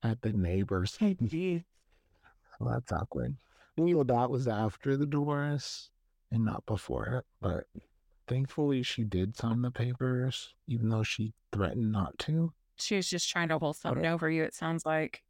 at 0.03 0.23
the 0.23 0.33
neighbors. 0.33 0.97
That's 2.61 2.93
awkward. 2.93 3.37
You 3.77 3.97
know, 3.97 4.03
that 4.05 4.31
was 4.31 4.49
after 4.49 4.97
the 4.97 5.07
divorce 5.07 5.91
and 6.31 6.45
not 6.45 6.65
before 6.67 7.07
it. 7.19 7.25
But 7.41 7.65
thankfully, 8.27 8.83
she 8.83 9.05
did 9.05 9.37
sign 9.37 9.63
the 9.63 9.71
papers, 9.71 10.55
even 10.67 10.89
though 10.89 11.03
she 11.03 11.35
threatened 11.53 11.93
not 11.93 12.19
to. 12.21 12.53
She 12.77 12.97
was 12.97 13.09
just 13.09 13.29
trying 13.29 13.49
to 13.49 13.59
hold 13.59 13.77
something 13.77 14.07
over 14.07 14.31
you, 14.31 14.43
it 14.43 14.55
sounds 14.55 14.87
like. 14.87 15.23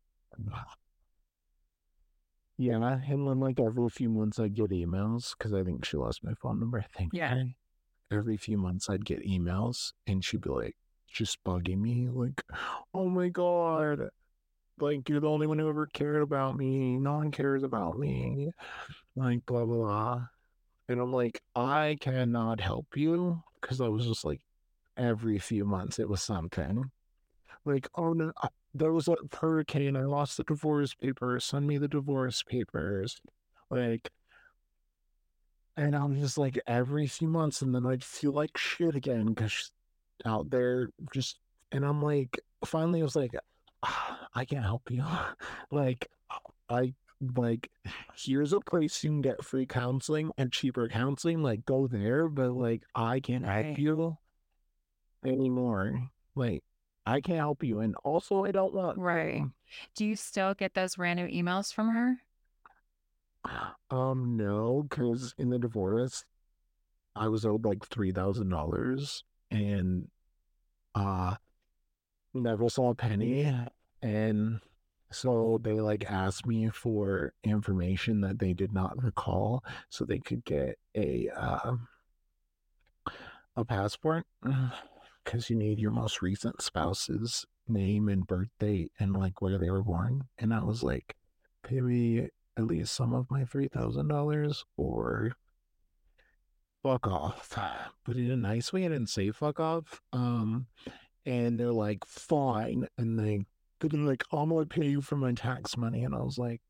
Yeah, 2.58 2.76
and 2.76 3.28
then 3.28 3.40
like 3.40 3.58
every 3.58 3.88
few 3.88 4.10
months 4.10 4.38
I'd 4.38 4.54
get 4.54 4.70
emails 4.70 5.34
because 5.36 5.52
I 5.52 5.62
think 5.64 5.84
she 5.84 5.96
lost 5.96 6.22
my 6.22 6.34
phone 6.34 6.60
number. 6.60 6.78
I 6.78 6.98
think. 6.98 7.12
Yeah. 7.12 7.44
Every 8.10 8.36
few 8.36 8.58
months 8.58 8.90
I'd 8.90 9.06
get 9.06 9.26
emails 9.26 9.92
and 10.06 10.22
she'd 10.24 10.42
be 10.42 10.50
like, 10.50 10.76
just 11.10 11.42
bugging 11.44 11.80
me, 11.80 12.08
like, 12.10 12.42
oh 12.94 13.08
my 13.08 13.28
God, 13.28 14.08
like 14.80 15.08
you're 15.08 15.20
the 15.20 15.28
only 15.28 15.46
one 15.46 15.58
who 15.58 15.68
ever 15.68 15.86
cared 15.86 16.22
about 16.22 16.56
me. 16.56 16.98
No 16.98 17.14
one 17.14 17.30
cares 17.30 17.62
about 17.62 17.98
me. 17.98 18.50
Like, 19.16 19.44
blah, 19.46 19.64
blah, 19.64 19.76
blah. 19.76 20.26
And 20.88 21.00
I'm 21.00 21.12
like, 21.12 21.40
I 21.54 21.96
cannot 22.00 22.60
help 22.60 22.86
you 22.96 23.42
because 23.60 23.80
I 23.80 23.88
was 23.88 24.06
just 24.06 24.24
like, 24.24 24.40
every 24.96 25.38
few 25.38 25.64
months 25.64 25.98
it 25.98 26.08
was 26.08 26.22
something. 26.22 26.90
Like, 27.64 27.88
oh 27.94 28.12
no, 28.12 28.32
there 28.74 28.92
was 28.92 29.08
a 29.08 29.16
hurricane. 29.40 29.96
I 29.96 30.02
lost 30.02 30.36
the 30.36 30.44
divorce 30.44 30.94
papers. 30.94 31.44
Send 31.44 31.66
me 31.66 31.78
the 31.78 31.88
divorce 31.88 32.42
papers. 32.42 33.20
Like, 33.70 34.10
and 35.76 35.94
I'm 35.94 36.18
just 36.18 36.38
like 36.38 36.60
every 36.66 37.06
few 37.06 37.28
months, 37.28 37.62
and 37.62 37.74
then 37.74 37.86
I'd 37.86 38.04
feel 38.04 38.32
like 38.32 38.56
shit 38.56 38.94
again 38.94 39.26
because 39.26 39.72
out 40.24 40.50
there 40.50 40.88
just, 41.12 41.38
and 41.70 41.84
I'm 41.84 42.02
like, 42.02 42.38
finally, 42.64 43.00
I 43.00 43.04
was 43.04 43.16
like, 43.16 43.34
ah, 43.82 44.28
I 44.34 44.44
can't 44.44 44.64
help 44.64 44.90
you. 44.90 45.04
like, 45.70 46.08
I 46.68 46.94
like, 47.36 47.70
here's 48.16 48.52
a 48.52 48.60
place 48.60 49.02
you 49.04 49.10
can 49.10 49.20
get 49.20 49.44
free 49.44 49.66
counseling 49.66 50.32
and 50.36 50.52
cheaper 50.52 50.88
counseling. 50.88 51.42
Like, 51.42 51.64
go 51.64 51.86
there, 51.86 52.28
but 52.28 52.52
like, 52.52 52.82
I 52.94 53.20
can't 53.20 53.46
help 53.46 53.78
you 53.78 54.16
anymore. 55.24 56.10
Like, 56.34 56.62
I 57.04 57.20
can't 57.20 57.38
help 57.38 57.62
you. 57.64 57.80
And 57.80 57.94
also, 58.04 58.44
I 58.44 58.52
don't 58.52 58.74
want. 58.74 58.98
Right. 58.98 59.42
Do 59.94 60.04
you 60.04 60.16
still 60.16 60.54
get 60.54 60.74
those 60.74 60.98
random 60.98 61.28
emails 61.28 61.72
from 61.72 61.90
her? 61.90 62.18
Um, 63.90 64.36
no, 64.36 64.86
because 64.88 65.34
in 65.36 65.50
the 65.50 65.58
divorce, 65.58 66.24
I 67.16 67.28
was 67.28 67.44
owed 67.44 67.64
like 67.64 67.86
three 67.86 68.12
thousand 68.12 68.48
dollars, 68.50 69.24
and 69.50 70.08
uh, 70.94 71.34
never 72.32 72.68
saw 72.68 72.90
a 72.90 72.94
penny, 72.94 73.52
and 74.00 74.60
so 75.10 75.58
they 75.62 75.80
like 75.80 76.10
asked 76.10 76.46
me 76.46 76.70
for 76.70 77.34
information 77.44 78.20
that 78.22 78.38
they 78.38 78.52
did 78.52 78.72
not 78.72 79.02
recall, 79.02 79.64
so 79.90 80.04
they 80.04 80.20
could 80.20 80.44
get 80.44 80.78
a 80.96 81.28
uh, 81.36 81.76
a 83.56 83.64
passport 83.64 84.24
because 85.24 85.50
you 85.50 85.56
need 85.56 85.78
your 85.78 85.90
most 85.90 86.22
recent 86.22 86.62
spouse's 86.62 87.46
name 87.68 88.08
and 88.08 88.26
birth 88.26 88.50
date 88.58 88.92
and 88.98 89.16
like 89.16 89.40
where 89.40 89.58
they 89.58 89.70
were 89.70 89.82
born. 89.82 90.22
And 90.38 90.52
I 90.52 90.62
was 90.62 90.82
like, 90.82 91.16
pay 91.62 91.80
me 91.80 92.28
at 92.56 92.66
least 92.66 92.94
some 92.94 93.14
of 93.14 93.30
my 93.30 93.44
three 93.44 93.68
thousand 93.68 94.08
dollars 94.08 94.64
or 94.76 95.32
fuck 96.82 97.06
off. 97.06 97.56
But 98.04 98.16
in 98.16 98.30
a 98.30 98.36
nice 98.36 98.72
way, 98.72 98.84
I 98.84 98.88
didn't 98.88 99.10
say 99.10 99.30
fuck 99.30 99.60
off. 99.60 100.00
Um, 100.12 100.66
and 101.24 101.58
they're 101.58 101.70
like, 101.72 102.04
fine. 102.04 102.88
And 102.98 103.18
they 103.18 103.44
they're 103.80 104.00
like, 104.00 104.24
I'm 104.32 104.48
gonna 104.50 104.66
pay 104.66 104.86
you 104.86 105.00
for 105.00 105.16
my 105.16 105.32
tax 105.32 105.76
money. 105.76 106.04
And 106.04 106.14
I 106.14 106.18
was 106.18 106.38
like, 106.38 106.60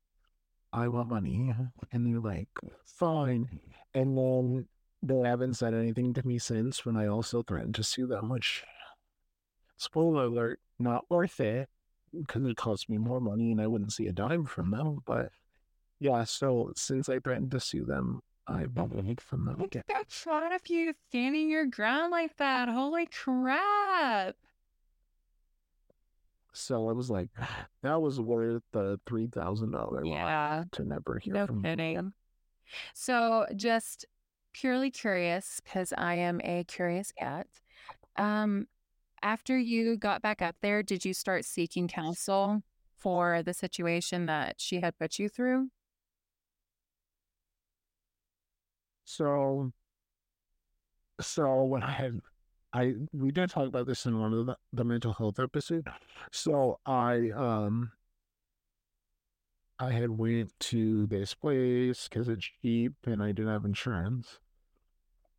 I 0.73 0.89
want 0.89 1.09
money. 1.09 1.55
And 1.91 2.07
they're 2.07 2.21
like, 2.21 2.49
fine. 2.85 3.61
And 3.95 4.17
then 4.17 4.69
they 5.03 5.19
haven't 5.21 5.55
said 5.55 5.75
anything 5.75 6.15
to 6.15 6.27
me 6.27 6.39
since 6.39 6.85
when 6.87 6.97
I 6.97 7.07
also 7.07 7.43
threatened 7.43 7.75
to 7.77 7.83
sue 7.83 8.07
them, 8.07 8.29
which, 8.29 8.65
spoiler 9.77 10.25
alert, 10.25 10.61
not 10.79 11.11
worth 11.11 11.41
it 11.41 11.69
because 12.17 12.45
it 12.45 12.57
cost 12.57 12.89
me 12.89 12.99
more 12.99 13.21
money 13.21 13.51
and 13.53 13.61
I 13.61 13.67
wouldn't 13.67 13.93
see 13.93 14.07
a 14.07 14.13
dime 14.13 14.45
from 14.45 14.71
them. 14.71 14.99
But 15.05 15.31
yeah, 15.99 16.25
so 16.25 16.73
since 16.77 17.09
I 17.09 17.19
threatened 17.19 17.51
to 17.53 17.61
sue 17.61 17.85
them, 17.85 18.21
I 18.47 18.67
bought 18.67 18.93
a 18.93 19.17
from 19.21 19.45
them 19.47 19.61
again. 19.61 19.85
That's 19.89 20.27
not 20.27 20.53
of 20.53 20.67
you 20.69 20.95
standing 21.09 21.49
your 21.49 21.67
ground 21.67 22.11
like 22.11 22.37
that. 22.39 22.69
Holy 22.69 23.07
crap. 23.07 24.35
So 26.53 26.89
I 26.89 26.93
was 26.93 27.11
like, 27.11 27.29
that 27.83 28.03
was 28.03 28.21
worth 28.21 28.63
the 28.73 29.01
three 29.07 29.27
thousand 29.27 29.71
dollar 29.73 30.05
Yeah. 30.05 30.65
to 30.73 30.85
never 30.85 31.19
hear 31.19 31.35
No 31.35 31.47
from 31.47 31.63
them. 31.63 31.77
kidding. 31.77 32.13
So 32.95 33.47
just 33.57 34.07
purely 34.53 34.91
curious, 34.91 35.61
because 35.65 35.93
I 35.97 36.15
am 36.15 36.41
a 36.45 36.65
curious 36.65 37.13
cat. 37.13 37.47
Um, 38.17 38.67
after 39.23 39.59
you 39.59 39.97
got 39.97 40.23
back 40.23 40.43
up 40.43 40.57
there, 40.61 40.83
did 40.83 41.05
you 41.05 41.15
start 41.15 41.45
seeking 41.45 41.89
counsel 41.89 42.63
for 42.99 43.43
the 43.43 43.55
situation 43.55 44.27
that 44.27 44.61
she 44.61 44.81
had 44.81 44.99
put 44.99 45.19
you 45.19 45.29
through? 45.29 45.69
So, 49.05 49.73
so 51.21 51.65
when 51.65 51.83
I 51.83 51.91
had, 51.91 52.21
I 52.73 52.95
we 53.13 53.31
did 53.33 53.51
talk 53.51 53.67
about 53.69 53.87
this 53.87 54.07
in 54.07 54.19
one 54.19 54.33
of 54.33 54.47
the, 54.47 54.57
the 54.73 54.85
mental 54.85 55.13
health 55.13 55.39
episode. 55.39 55.87
So 56.31 56.81
I 56.87 57.31
um 57.31 57.93
I 59.79 59.91
had 59.93 60.11
went 60.11 60.53
to 60.61 61.07
this 61.07 61.35
place 61.35 62.09
because 62.09 62.29
it's 62.29 62.49
cheap 62.63 62.95
and 63.05 63.23
I 63.23 63.33
didn't 63.33 63.53
have 63.53 63.65
insurance 63.65 64.39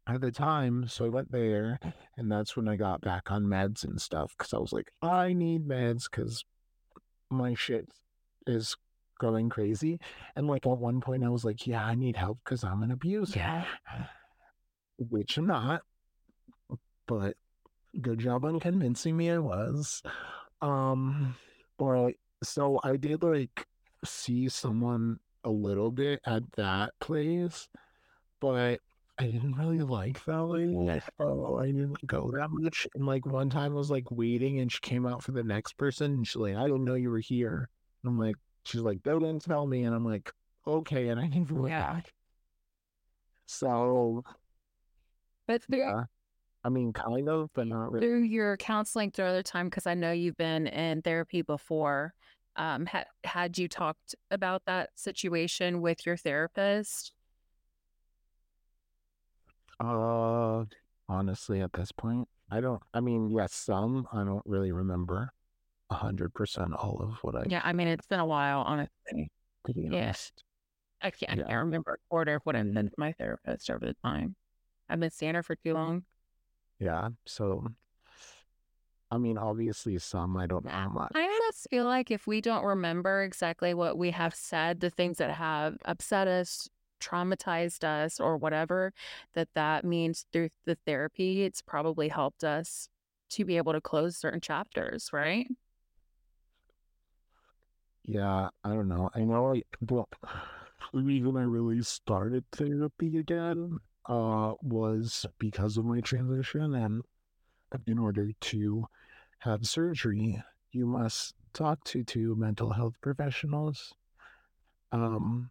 at 0.07 0.21
the 0.21 0.31
time. 0.31 0.87
So 0.87 1.05
I 1.05 1.09
went 1.09 1.31
there, 1.31 1.79
and 2.17 2.31
that's 2.31 2.55
when 2.55 2.67
I 2.67 2.75
got 2.75 3.01
back 3.01 3.31
on 3.31 3.45
meds 3.45 3.83
and 3.83 4.01
stuff 4.01 4.35
because 4.37 4.53
I 4.53 4.57
was 4.57 4.73
like, 4.73 4.91
I 5.01 5.33
need 5.33 5.67
meds 5.67 6.09
because 6.09 6.45
my 7.29 7.53
shit 7.53 7.87
is 8.45 8.75
going 9.19 9.49
crazy. 9.49 9.99
And 10.35 10.47
like 10.47 10.65
at 10.65 10.77
one 10.77 11.01
point, 11.01 11.23
I 11.23 11.29
was 11.29 11.45
like, 11.45 11.65
yeah, 11.67 11.83
I 11.83 11.95
need 11.95 12.15
help 12.15 12.39
because 12.43 12.63
I'm 12.63 12.83
an 12.83 12.91
abuser. 12.91 13.39
Yeah. 13.39 13.65
Which 14.97 15.37
I'm 15.37 15.47
not, 15.47 15.81
but 17.07 17.35
good 17.99 18.19
job 18.19 18.45
on 18.45 18.59
convincing 18.59 19.17
me 19.17 19.31
I 19.31 19.39
was. 19.39 20.03
Um, 20.61 21.35
but 21.77 22.13
so 22.43 22.79
I 22.83 22.95
did 22.97 23.23
like 23.23 23.67
see 24.05 24.49
someone 24.49 25.19
a 25.43 25.49
little 25.49 25.91
bit 25.91 26.21
at 26.25 26.43
that 26.53 26.93
place, 26.99 27.67
but 28.39 28.79
I 29.19 29.25
didn't 29.27 29.53
really 29.53 29.79
like 29.79 30.23
that 30.25 30.43
lady. 30.43 31.01
Oh, 31.19 31.57
I 31.57 31.67
didn't 31.67 32.05
go 32.07 32.31
that 32.35 32.49
much. 32.49 32.87
And 32.95 33.05
like 33.05 33.25
one 33.25 33.49
time 33.49 33.73
I 33.73 33.75
was 33.75 33.91
like 33.91 34.09
waiting 34.09 34.59
and 34.59 34.71
she 34.71 34.79
came 34.81 35.05
out 35.05 35.23
for 35.23 35.31
the 35.33 35.43
next 35.43 35.77
person 35.77 36.13
and 36.13 36.27
she's 36.27 36.35
like, 36.35 36.55
I 36.55 36.63
didn't 36.63 36.83
know 36.83 36.95
you 36.95 37.11
were 37.11 37.19
here. 37.19 37.69
And 38.03 38.09
I'm 38.09 38.19
like, 38.19 38.35
she's 38.65 38.81
like, 38.81 39.03
they 39.03 39.11
didn't 39.11 39.41
tell 39.41 39.67
me. 39.67 39.83
And 39.83 39.93
I'm 39.95 40.03
like, 40.03 40.31
okay. 40.65 41.09
And 41.09 41.19
I 41.19 41.27
didn't 41.27 41.53
go 41.53 41.67
Yeah. 41.67 41.93
back. 41.93 42.11
So, 43.45 44.23
But 45.47 45.61
through, 45.63 45.77
yeah, 45.79 46.03
I 46.63 46.69
mean, 46.69 46.91
kind 46.91 47.29
of, 47.29 47.49
but 47.53 47.67
not 47.67 47.91
really. 47.91 48.07
through 48.07 48.23
your 48.23 48.57
counseling 48.57 49.11
through 49.11 49.25
other 49.25 49.43
time, 49.43 49.67
because 49.67 49.85
I 49.85 49.93
know 49.93 50.11
you've 50.11 50.37
been 50.37 50.65
in 50.67 51.01
therapy 51.03 51.43
before, 51.43 52.15
um, 52.55 52.87
ha- 52.87 53.03
had 53.25 53.57
you 53.57 53.67
talked 53.67 54.15
about 54.31 54.63
that 54.65 54.89
situation 54.95 55.81
with 55.81 56.05
your 56.05 56.17
therapist? 56.17 57.13
Uh, 59.83 60.65
honestly, 61.09 61.61
at 61.61 61.73
this 61.73 61.91
point, 61.91 62.27
I 62.49 62.61
don't, 62.61 62.81
I 62.93 63.01
mean, 63.01 63.29
yes, 63.29 63.53
some, 63.53 64.07
I 64.13 64.23
don't 64.23 64.43
really 64.45 64.71
remember 64.71 65.33
a 65.89 65.95
hundred 65.95 66.33
percent 66.33 66.73
all 66.73 67.01
of 67.01 67.15
what 67.23 67.35
I, 67.35 67.43
Yeah, 67.47 67.61
I 67.63 67.73
mean, 67.73 67.87
it's 67.89 68.07
been 68.07 68.21
a 68.21 68.25
while, 68.25 68.61
honestly. 68.61 69.29
to 69.65 69.73
be 69.73 69.89
Yeah. 69.89 70.03
honest. 70.03 70.43
I 71.01 71.11
can't, 71.11 71.33
I 71.33 71.35
can't 71.43 71.65
remember 71.65 71.93
a 71.95 71.97
quarter 72.09 72.35
of 72.35 72.43
what 72.43 72.55
I've 72.55 72.73
done 72.73 72.85
to 72.85 72.95
my 72.97 73.11
therapist 73.11 73.69
over 73.69 73.85
the 73.85 73.95
time. 74.03 74.35
I've 74.87 75.01
been 75.01 75.11
seeing 75.11 75.35
her 75.35 75.43
for 75.43 75.55
too 75.55 75.73
long. 75.73 76.03
Yeah. 76.79 77.09
So, 77.25 77.67
I 79.11 79.17
mean, 79.17 79.37
obviously, 79.37 79.97
some 79.99 80.37
I 80.37 80.47
don't 80.47 80.63
know 80.63 80.71
how 80.71 80.89
much. 80.89 81.11
I 81.13 81.23
almost 81.23 81.67
feel 81.69 81.85
like 81.85 82.09
if 82.09 82.25
we 82.25 82.39
don't 82.39 82.63
remember 82.63 83.21
exactly 83.23 83.73
what 83.73 83.97
we 83.97 84.11
have 84.11 84.33
said, 84.33 84.79
the 84.79 84.89
things 84.89 85.17
that 85.17 85.31
have 85.31 85.77
upset 85.83 86.27
us, 86.29 86.69
traumatized 87.03 87.83
us, 87.83 88.19
or 88.19 88.37
whatever, 88.37 88.93
that 89.33 89.49
that 89.55 89.83
means 89.85 90.25
through 90.31 90.49
the 90.65 90.75
therapy, 90.85 91.43
it's 91.43 91.61
probably 91.61 92.09
helped 92.09 92.43
us 92.43 92.89
to 93.29 93.45
be 93.45 93.57
able 93.57 93.73
to 93.73 93.81
close 93.81 94.17
certain 94.17 94.41
chapters, 94.41 95.11
right? 95.11 95.47
Yeah, 98.05 98.49
I 98.63 98.69
don't 98.69 98.87
know. 98.87 99.09
I 99.15 99.21
know 99.21 99.53
I, 99.55 99.63
well, 99.81 100.09
I 100.23 100.97
really 100.97 101.81
started 101.81 102.45
therapy 102.51 103.17
again 103.17 103.79
uh 104.05 104.53
was 104.61 105.25
because 105.39 105.77
of 105.77 105.85
my 105.85 106.01
transition 106.01 106.75
and 106.75 107.03
in 107.87 107.97
order 107.97 108.31
to 108.39 108.87
have 109.39 109.65
surgery, 109.67 110.41
you 110.71 110.85
must 110.85 111.35
talk 111.53 111.83
to 111.85 112.03
two 112.03 112.35
mental 112.35 112.71
health 112.71 112.95
professionals, 113.01 113.93
um, 114.91 115.49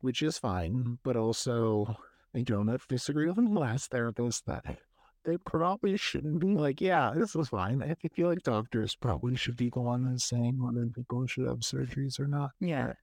which 0.00 0.22
is 0.22 0.38
fine, 0.38 0.98
but 1.02 1.16
also 1.16 1.96
I 2.34 2.42
don't 2.42 2.80
disagree 2.88 3.26
with 3.26 3.36
the 3.36 3.42
last 3.42 3.90
therapist 3.90 4.46
that 4.46 4.64
they 5.24 5.36
probably 5.38 5.96
shouldn't 5.96 6.40
be 6.40 6.54
like, 6.54 6.80
yeah, 6.80 7.12
this 7.14 7.34
is 7.34 7.48
fine. 7.48 7.82
I 7.82 7.94
feel 8.08 8.28
like 8.28 8.42
doctors 8.42 8.94
probably 8.94 9.36
should 9.36 9.56
be 9.56 9.70
the 9.70 9.80
ones 9.80 10.24
saying 10.24 10.56
whether 10.58 10.86
people 10.86 11.26
should 11.26 11.46
have 11.46 11.58
surgeries 11.58 12.18
or 12.18 12.26
not. 12.26 12.50
Yeah. 12.60 12.94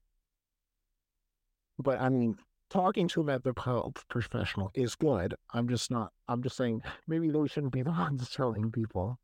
But 1.78 2.00
I 2.00 2.08
mean, 2.08 2.36
talking 2.70 3.06
to 3.08 3.20
a 3.20 3.24
mental 3.24 3.52
health 3.62 4.04
professional 4.08 4.70
is 4.74 4.94
good. 4.94 5.34
I'm 5.52 5.68
just 5.68 5.90
not, 5.90 6.12
I'm 6.28 6.42
just 6.42 6.56
saying 6.56 6.82
maybe 7.06 7.30
they 7.30 7.46
shouldn't 7.46 7.72
be 7.72 7.82
the 7.82 7.90
ones 7.90 8.28
telling 8.34 8.72
people. 8.72 9.18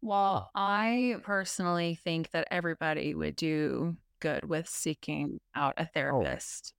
Well, 0.00 0.50
I 0.54 1.16
personally 1.22 1.94
think 1.94 2.30
that 2.30 2.48
everybody 2.50 3.14
would 3.14 3.36
do 3.36 3.96
good 4.22 4.48
with 4.48 4.68
seeking 4.68 5.40
out 5.54 5.74
a 5.76 5.84
therapist. 5.84 6.72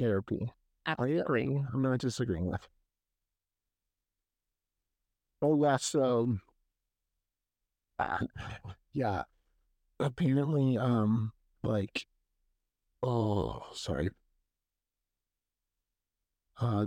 Oh, 0.00 0.04
therapy. 0.04 0.52
Absolutely. 0.84 1.18
I 1.18 1.22
agree. 1.22 1.64
I'm 1.72 1.82
not 1.82 2.00
disagreeing 2.00 2.46
with. 2.46 2.68
Oh, 5.40 5.50
less 5.50 5.94
um, 5.94 6.40
uh, 7.98 8.18
yeah. 8.92 9.22
Apparently, 10.00 10.78
um, 10.78 11.32
like, 11.62 12.06
oh, 13.02 13.62
sorry. 13.72 14.10
Uh, 16.60 16.86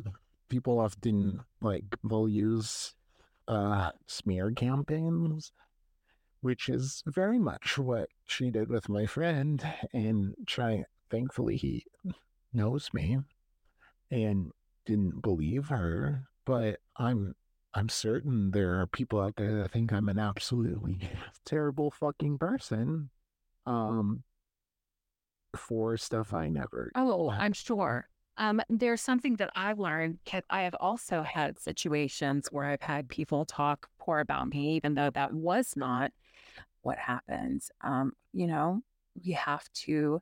people 0.49 0.79
often 0.79 1.41
like 1.61 1.83
they'll 2.07 2.29
use 2.29 2.93
uh 3.47 3.91
smear 4.07 4.51
campaigns 4.51 5.51
which 6.41 6.69
is 6.69 7.03
very 7.05 7.39
much 7.39 7.77
what 7.77 8.09
she 8.25 8.49
did 8.49 8.69
with 8.69 8.89
my 8.89 9.05
friend. 9.05 9.65
And 9.93 10.35
try, 10.45 10.85
thankfully, 11.09 11.57
he 11.57 11.85
knows 12.53 12.89
me 12.93 13.19
and 14.11 14.51
didn't 14.85 15.21
believe 15.21 15.67
her. 15.67 16.27
But 16.45 16.79
I'm 16.97 17.35
I'm 17.73 17.89
certain 17.89 18.51
there 18.51 18.79
are 18.79 18.87
people 18.87 19.19
out 19.19 19.35
there 19.35 19.55
that 19.57 19.71
think 19.71 19.91
I'm 19.91 20.07
an 20.07 20.19
absolutely 20.19 21.09
terrible 21.45 21.91
fucking 21.91 22.37
person. 22.37 23.09
Um 23.65 24.23
for 25.55 25.95
stuff 25.97 26.33
I 26.33 26.49
never 26.49 26.91
Oh, 26.95 27.29
I'm 27.31 27.53
sure. 27.53 28.07
Um, 28.37 28.61
there's 28.69 29.01
something 29.01 29.37
that 29.37 29.51
I've 29.55 29.79
learned. 29.79 30.19
I 30.49 30.63
have 30.63 30.75
also 30.79 31.23
had 31.23 31.59
situations 31.59 32.49
where 32.51 32.65
I've 32.65 32.81
had 32.81 33.07
people 33.07 33.45
talk 33.45 33.87
poor 33.97 34.19
about 34.19 34.49
me, 34.49 34.75
even 34.75 34.95
though 34.95 35.09
that 35.11 35.33
was 35.33 35.75
not 35.77 36.11
what 36.81 36.97
happened. 36.97 37.63
Um, 37.81 38.13
you 38.33 38.47
know, 38.47 38.81
you 39.21 39.35
have 39.35 39.71
to 39.73 40.21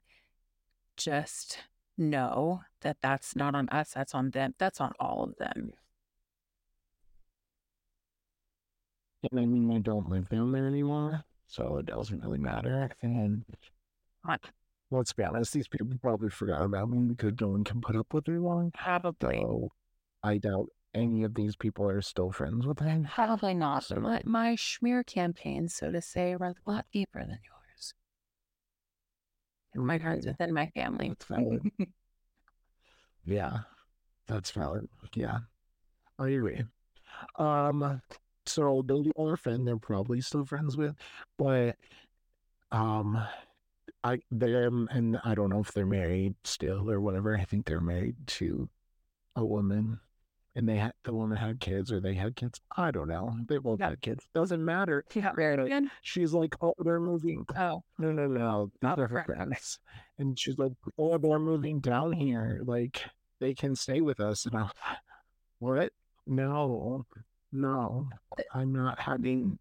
just 0.96 1.60
know 1.98 2.62
that 2.82 2.98
that's 3.02 3.36
not 3.36 3.56
on 3.56 3.70
us, 3.70 3.92
that's 3.94 4.14
on 4.14 4.30
them, 4.32 4.54
that's 4.60 4.80
on 4.80 4.94
all 5.00 5.24
of 5.24 5.36
them. 5.38 5.74
And 9.32 9.40
I 9.40 9.46
mean, 9.46 9.72
I 9.72 9.80
don't 9.80 10.10
live 10.10 10.30
down 10.30 10.52
there 10.52 10.68
anymore, 10.68 11.24
so 11.48 11.78
it 11.78 11.86
doesn't 11.86 12.22
really 12.22 12.38
matter. 12.38 12.90
And 13.02 13.44
let's 14.94 15.14
be 15.14 15.24
honest, 15.24 15.54
these 15.54 15.68
people 15.68 15.88
probably 16.02 16.30
forgot 16.30 16.64
about 16.64 16.90
me 16.90 17.00
because 17.00 17.34
no 17.42 17.50
one 17.50 17.64
can 17.64 17.82
put 17.82 17.96
up 17.96 18.14
with 18.14 18.28
me 18.28 18.38
long. 18.38 18.72
Probably. 18.72 19.42
So 19.42 19.70
I 20.24 20.38
doubt 20.38 20.68
any 20.94 21.24
of 21.24 21.34
these 21.34 21.56
people 21.56 21.90
are 21.90 22.02
still 22.02 22.32
friends 22.32 22.66
with 22.68 22.80
him? 22.80 23.08
Probably 23.14 23.54
not. 23.54 23.86
My, 24.00 24.22
my 24.26 24.56
schmear 24.56 25.06
campaign, 25.06 25.68
so 25.68 25.92
to 25.92 26.02
say, 26.02 26.36
runs 26.36 26.58
a 26.66 26.70
lot 26.70 26.86
deeper 26.94 27.20
than 27.20 27.40
yours. 27.44 27.94
And 29.74 29.86
my 29.86 29.98
heart's 29.98 30.26
within 30.26 30.54
my 30.54 30.68
family. 30.76 31.10
That's 31.10 31.26
valid. 31.26 31.62
yeah, 33.26 33.58
that's 34.28 34.52
valid. 34.52 34.88
Yeah, 35.16 35.40
I 36.20 36.30
agree. 36.30 36.64
Um, 37.38 38.02
so 38.46 38.84
the 38.86 39.12
other 39.18 39.38
friend 39.38 39.68
they're 39.68 39.78
probably 39.78 40.22
still 40.22 40.46
friends 40.46 40.78
with, 40.78 40.96
but 41.38 41.76
um, 42.72 43.24
I 44.04 44.20
them 44.32 44.90
and 44.92 45.20
I 45.24 45.34
don't 45.36 45.50
know 45.50 45.62
if 45.62 45.72
they're 45.72 45.86
married 45.86 46.36
still 46.44 46.90
or 46.90 47.00
whatever. 47.00 47.38
I 47.38 47.46
think 47.46 47.66
they're 47.66 47.80
married 47.80 48.16
to 48.28 48.70
a 49.36 49.46
woman 49.46 50.00
and 50.56 50.68
they 50.68 50.76
had 50.76 50.94
the 51.04 51.14
woman 51.14 51.38
had 51.38 51.60
kids 51.60 51.92
or 51.92 52.00
they 52.00 52.14
had 52.14 52.36
kids. 52.36 52.60
I 52.76 52.92
don't 52.92 53.08
know. 53.08 53.36
They 53.48 53.58
both 53.58 53.80
yeah. 53.80 53.92
had 53.92 54.02
kids. 54.02 54.26
Doesn't 54.34 54.64
matter. 54.64 55.06
She 55.10 55.22
got 55.22 55.38
married 55.38 55.60
again. 55.60 55.90
She's 56.02 56.34
like, 56.34 56.56
oh, 56.62 56.76
they're 56.80 57.00
moving. 57.00 57.46
Oh, 57.58 57.84
no, 57.98 58.12
no, 58.12 58.28
no, 58.28 58.72
not 58.82 59.00
her 59.00 59.24
friends. 59.26 59.80
And 60.20 60.38
she's 60.38 60.58
like, 60.58 60.74
oh, 60.98 61.18
they're 61.18 61.40
moving 61.40 61.80
down 61.80 62.12
here. 62.12 62.62
Like 62.64 63.04
they 63.40 63.54
can 63.54 63.76
stay 63.76 64.02
with 64.02 64.20
us. 64.20 64.46
And 64.46 64.56
I'm, 64.56 64.70
what? 65.60 65.92
No, 66.28 67.06
no, 67.52 68.10
I'm 68.54 68.74
not 68.74 69.00
having 69.00 69.58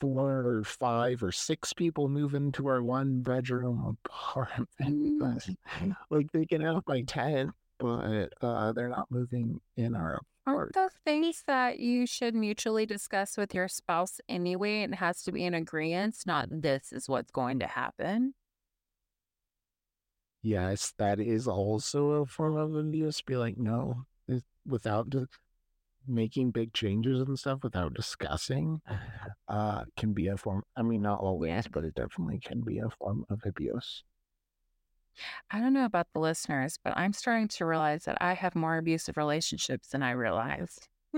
four 0.00 0.46
or 0.46 0.64
five 0.64 1.22
or 1.22 1.32
six 1.32 1.72
people 1.72 2.08
move 2.08 2.34
into 2.34 2.66
our 2.68 2.82
one 2.82 3.22
bedroom 3.22 3.96
apartment. 4.04 4.68
Mm-hmm. 4.80 5.92
like 6.10 6.30
they 6.32 6.46
can 6.46 6.60
have 6.60 6.82
my 6.86 7.02
tent 7.02 7.50
but 7.78 8.32
uh, 8.42 8.72
they're 8.72 8.88
not 8.88 9.10
moving 9.10 9.60
in 9.76 9.94
our 9.94 10.20
Aren't 10.46 10.74
the 10.74 10.90
things 11.04 11.42
that 11.48 11.80
you 11.80 12.06
should 12.06 12.34
mutually 12.34 12.86
discuss 12.86 13.36
with 13.36 13.52
your 13.52 13.66
spouse 13.66 14.20
anyway? 14.28 14.82
It 14.82 14.94
has 14.94 15.24
to 15.24 15.32
be 15.32 15.44
an 15.44 15.54
agreement, 15.54 16.18
not 16.24 16.46
this 16.50 16.92
is 16.92 17.08
what's 17.08 17.32
going 17.32 17.58
to 17.58 17.66
happen. 17.66 18.34
Yes, 20.42 20.94
that 20.98 21.18
is 21.18 21.48
also 21.48 22.10
a 22.10 22.26
form 22.26 22.56
of 22.56 22.76
abuse. 22.76 23.20
Be 23.22 23.36
like, 23.36 23.58
no, 23.58 24.04
without 24.64 25.10
making 26.08 26.50
big 26.50 26.72
changes 26.72 27.20
and 27.20 27.38
stuff, 27.38 27.60
without 27.62 27.94
discussing, 27.94 28.80
uh, 29.48 29.84
can 29.96 30.12
be 30.12 30.28
a 30.28 30.36
form. 30.36 30.62
I 30.76 30.82
mean, 30.82 31.02
not 31.02 31.20
always, 31.20 31.66
but 31.66 31.84
it 31.84 31.94
definitely 31.94 32.40
can 32.40 32.60
be 32.60 32.78
a 32.78 32.90
form 32.90 33.24
of 33.30 33.40
abuse. 33.44 34.04
I 35.50 35.60
don't 35.60 35.72
know 35.72 35.84
about 35.84 36.08
the 36.12 36.20
listeners, 36.20 36.78
but 36.82 36.96
I'm 36.96 37.12
starting 37.12 37.48
to 37.48 37.66
realize 37.66 38.04
that 38.04 38.18
I 38.20 38.34
have 38.34 38.54
more 38.54 38.76
abusive 38.76 39.16
relationships 39.16 39.88
than 39.88 40.02
I 40.02 40.10
realized. 40.10 40.88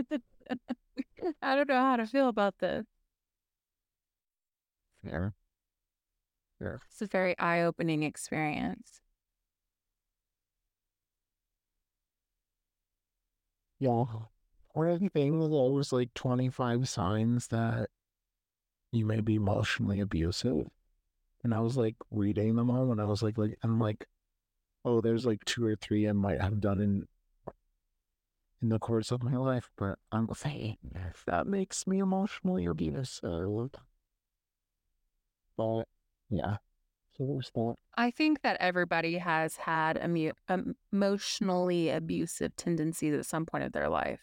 I 1.43 1.57
don't 1.57 1.69
know 1.69 1.75
how 1.81 1.97
to 1.97 2.07
feel 2.07 2.29
about 2.29 2.59
this. 2.59 2.87
Fair. 5.03 5.35
Fair. 6.59 6.81
It's 6.91 7.03
a 7.03 7.07
very 7.07 7.39
eye 7.39 7.63
opening 7.63 8.03
experience. 8.03 9.01
Yeah. 13.79 14.05
One 14.79 14.89
of 14.89 15.01
the 15.01 15.09
things 15.09 15.43
always 15.51 15.93
like 15.93 16.15
25 16.15 16.89
signs 16.89 17.49
that 17.49 17.91
you 18.93 19.05
may 19.05 19.21
be 19.21 19.35
emotionally 19.35 20.01
abusive 20.01 20.69
and 21.45 21.55
I 21.55 21.61
was 21.61 21.77
like 21.77 21.97
reading 22.11 22.57
them 22.57 22.71
all, 22.71 22.91
and 22.91 23.01
I 23.01 23.05
was 23.05 23.23
like, 23.23 23.39
like 23.39 23.59
I'm 23.63 23.79
like, 23.79 24.07
oh, 24.85 25.01
there's 25.01 25.27
like 25.27 25.45
two 25.45 25.65
or 25.65 25.77
three 25.77 26.09
I 26.09 26.13
might 26.13 26.41
have 26.41 26.61
done 26.61 26.81
in 26.81 27.07
in 28.61 28.71
the 28.71 28.79
course 28.79 29.13
of 29.13 29.23
my 29.23 29.37
life, 29.37 29.71
but 29.77 29.99
I'm 30.11 30.29
saying 30.35 30.79
that 31.27 31.47
makes 31.47 31.87
me 31.87 32.01
emotionally 32.01 32.67
abusive. 32.67 33.71
But 35.57 35.85
yeah. 36.29 36.57
I 37.97 38.11
think 38.13 38.43
that 38.43 38.57
everybody 38.61 39.19
has 39.19 39.57
had 39.57 39.99
emu- 40.03 40.33
emotionally 40.93 41.91
abusive 41.91 42.55
tendencies 42.57 43.15
at 43.15 43.27
some 43.27 43.45
point 43.45 43.65
of 43.65 43.73
their 43.73 43.89
life. 43.89 44.21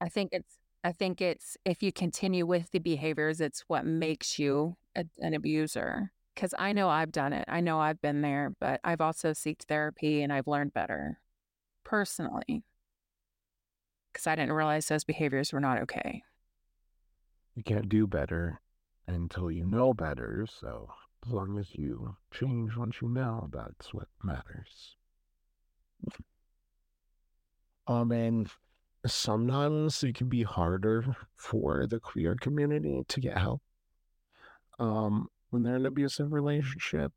I 0.00 0.08
think 0.08 0.30
it's 0.32 0.58
I 0.82 0.92
think 0.92 1.20
it's 1.20 1.56
if 1.64 1.82
you 1.82 1.92
continue 1.92 2.46
with 2.46 2.70
the 2.70 2.78
behaviors, 2.78 3.40
it's 3.40 3.64
what 3.68 3.84
makes 3.84 4.38
you 4.38 4.76
a, 4.96 5.04
an 5.18 5.34
abuser. 5.34 6.12
Because 6.34 6.54
I 6.58 6.72
know 6.72 6.88
I've 6.88 7.12
done 7.12 7.34
it. 7.34 7.44
I 7.48 7.60
know 7.60 7.80
I've 7.80 8.00
been 8.00 8.22
there, 8.22 8.54
but 8.60 8.80
I've 8.82 9.00
also 9.02 9.34
sought 9.34 9.64
therapy 9.68 10.22
and 10.22 10.32
I've 10.32 10.46
learned 10.46 10.72
better 10.72 11.20
personally. 11.84 12.64
Because 14.12 14.26
I 14.26 14.36
didn't 14.36 14.52
realize 14.52 14.88
those 14.88 15.04
behaviors 15.04 15.52
were 15.52 15.60
not 15.60 15.78
okay. 15.82 16.22
You 17.54 17.62
can't 17.62 17.88
do 17.88 18.06
better 18.06 18.60
until 19.06 19.50
you 19.50 19.66
know 19.66 19.92
better. 19.92 20.46
So 20.48 20.88
as 21.26 21.32
long 21.32 21.58
as 21.58 21.74
you 21.74 22.16
change 22.30 22.74
once 22.74 23.02
you 23.02 23.08
know, 23.08 23.50
that's 23.52 23.92
what 23.92 24.08
matters. 24.22 24.96
Um, 27.86 28.12
and 28.12 28.48
sometimes 29.06 30.02
it 30.04 30.14
can 30.14 30.28
be 30.28 30.42
harder 30.42 31.16
for 31.36 31.86
the 31.86 31.98
queer 32.00 32.36
community 32.40 33.02
to 33.08 33.20
get 33.20 33.38
help 33.38 33.62
um, 34.78 35.28
when 35.50 35.62
they're 35.62 35.76
in 35.76 35.82
an 35.82 35.86
abusive 35.86 36.32
relationship 36.32 37.12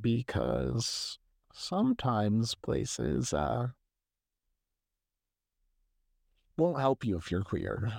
because 0.00 1.18
sometimes 1.54 2.54
places 2.54 3.32
uh, 3.32 3.68
won't 6.56 6.78
help 6.80 7.04
you 7.04 7.16
if 7.16 7.30
you're 7.30 7.42
queer. 7.42 7.92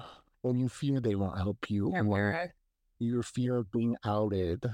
or 0.44 0.56
you 0.56 0.68
fear 0.70 1.00
they 1.00 1.16
won't 1.16 1.38
help 1.38 1.70
you, 1.70 1.92
Yeah, 1.92 2.02
or 2.04 2.52
your 3.00 3.24
fear 3.24 3.56
of 3.58 3.72
being 3.72 3.96
outed. 4.04 4.66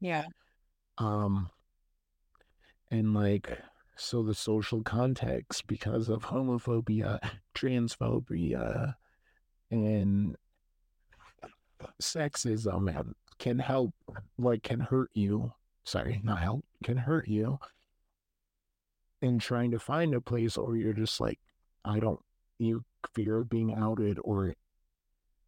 yeah. 0.00 0.24
Um, 0.98 1.48
and 2.90 3.14
like, 3.14 3.58
so 4.00 4.22
the 4.22 4.34
social 4.34 4.82
context 4.82 5.66
because 5.66 6.08
of 6.08 6.24
homophobia, 6.24 7.20
transphobia, 7.54 8.94
and 9.70 10.36
sexism 12.00 13.12
can 13.38 13.58
help, 13.58 13.92
like, 14.38 14.62
can 14.62 14.80
hurt 14.80 15.10
you. 15.12 15.52
Sorry, 15.84 16.20
not 16.24 16.40
help, 16.40 16.64
can 16.82 16.96
hurt 16.96 17.28
you 17.28 17.58
in 19.22 19.38
trying 19.38 19.70
to 19.72 19.78
find 19.78 20.14
a 20.14 20.20
place 20.20 20.56
or 20.56 20.76
you're 20.76 20.94
just 20.94 21.20
like, 21.20 21.38
I 21.84 22.00
don't, 22.00 22.20
you 22.58 22.84
fear 23.14 23.38
of 23.38 23.50
being 23.50 23.74
outed 23.74 24.18
or 24.24 24.54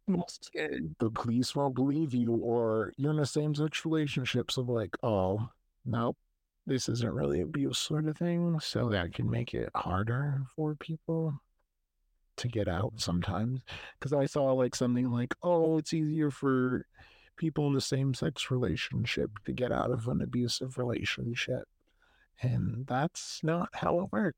the 0.07 1.09
police 1.09 1.55
won't 1.55 1.75
believe 1.75 2.13
you 2.13 2.33
or 2.33 2.93
you're 2.97 3.13
in 3.13 3.19
a 3.19 3.25
same 3.25 3.53
situationships 3.53 4.57
of 4.57 4.69
like, 4.69 4.95
oh, 5.01 5.49
nope, 5.85 6.17
this 6.65 6.87
isn't 6.89 7.13
really 7.13 7.41
abuse 7.41 7.77
sort 7.77 8.07
of 8.07 8.17
thing. 8.17 8.59
So 8.59 8.89
that 8.89 9.13
can 9.13 9.29
make 9.29 9.53
it 9.53 9.69
harder 9.75 10.43
for 10.55 10.75
people 10.75 11.41
to 12.37 12.47
get 12.47 12.67
out 12.67 12.93
sometimes. 12.97 13.61
Because 13.99 14.13
I 14.13 14.25
saw 14.25 14.53
like 14.53 14.75
something 14.75 15.11
like, 15.11 15.35
oh, 15.43 15.77
it's 15.77 15.93
easier 15.93 16.31
for 16.31 16.85
people 17.35 17.67
in 17.67 17.73
the 17.73 17.81
same 17.81 18.13
sex 18.13 18.51
relationship 18.51 19.31
to 19.45 19.51
get 19.51 19.71
out 19.71 19.91
of 19.91 20.07
an 20.07 20.21
abusive 20.21 20.77
relationship. 20.77 21.67
And 22.41 22.85
that's 22.87 23.41
not 23.43 23.69
how 23.73 23.99
it 24.01 24.11
works. 24.11 24.37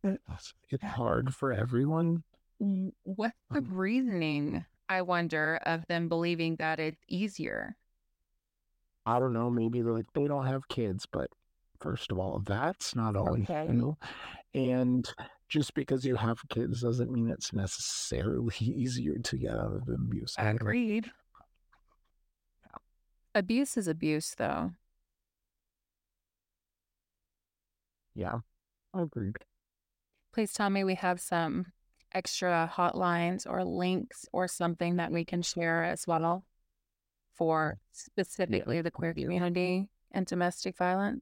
It's 0.69 0.83
hard 0.83 1.33
for 1.33 1.51
everyone. 1.53 2.23
What's 3.03 3.35
the 3.51 3.59
Um, 3.59 3.73
reasoning, 3.73 4.65
I 4.89 5.01
wonder, 5.01 5.59
of 5.65 5.85
them 5.88 6.07
believing 6.07 6.55
that 6.57 6.79
it's 6.79 7.01
easier? 7.07 7.75
I 9.05 9.19
don't 9.19 9.33
know, 9.33 9.49
maybe 9.49 9.81
they're 9.81 9.93
like 9.93 10.11
they 10.13 10.27
don't 10.27 10.47
have 10.47 10.67
kids, 10.67 11.05
but 11.05 11.29
first 11.79 12.11
of 12.11 12.19
all, 12.19 12.41
that's 12.45 12.95
not 12.95 13.15
always 13.15 13.43
Okay. 13.49 13.67
true. 13.67 13.97
And 14.53 15.07
just 15.49 15.73
because 15.73 16.05
you 16.05 16.15
have 16.15 16.39
kids 16.49 16.81
doesn't 16.81 17.11
mean 17.11 17.29
it's 17.29 17.53
necessarily 17.53 18.55
easier 18.59 19.17
to 19.17 19.38
get 19.38 19.51
out 19.51 19.73
of 19.75 19.89
abuse. 19.89 20.35
Agreed. 20.38 21.11
Abuse 23.33 23.75
is 23.75 23.88
abuse, 23.88 24.33
though. 24.38 24.71
Yeah, 28.15 28.39
agreed. 28.93 29.35
Please 30.33 30.53
tell 30.53 30.69
me 30.69 30.83
we 30.85 30.95
have 30.95 31.19
some 31.19 31.67
extra 32.13 32.71
hotlines 32.73 33.45
or 33.45 33.65
links 33.65 34.25
or 34.31 34.47
something 34.47 34.95
that 34.95 35.11
we 35.11 35.25
can 35.25 35.41
share 35.41 35.83
as 35.83 36.07
well 36.07 36.45
for 37.33 37.77
specifically 37.91 38.81
the 38.81 38.91
queer 38.91 39.13
community 39.13 39.89
and 40.11 40.25
domestic 40.25 40.77
violence. 40.77 41.21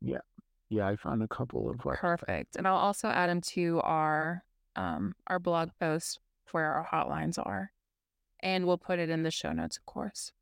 Yeah, 0.00 0.18
Yeah, 0.68 0.86
I 0.86 0.96
found 0.96 1.22
a 1.22 1.28
couple 1.28 1.70
of 1.70 1.84
like 1.84 1.98
Perfect. 1.98 2.56
And 2.56 2.66
I'll 2.66 2.76
also 2.76 3.08
add 3.08 3.28
them 3.30 3.40
to 3.40 3.80
our 3.82 4.44
um 4.76 5.14
our 5.26 5.38
blog 5.38 5.70
post 5.80 6.20
where 6.52 6.72
our 6.72 6.86
hotlines 6.86 7.38
are. 7.44 7.72
And 8.40 8.66
we'll 8.66 8.78
put 8.78 8.98
it 8.98 9.10
in 9.10 9.22
the 9.22 9.30
show 9.30 9.52
notes, 9.52 9.76
of 9.76 9.86
course. 9.86 10.32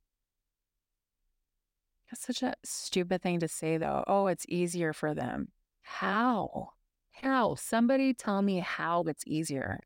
That's 2.10 2.24
such 2.24 2.42
a 2.42 2.54
stupid 2.62 3.22
thing 3.22 3.40
to 3.40 3.48
say 3.48 3.78
though. 3.78 4.04
Oh, 4.06 4.26
it's 4.26 4.46
easier 4.48 4.92
for 4.92 5.14
them. 5.14 5.48
How? 5.82 6.70
How? 7.22 7.54
Somebody 7.54 8.12
tell 8.14 8.42
me 8.42 8.58
how 8.60 9.02
it's 9.04 9.24
easier. 9.26 9.80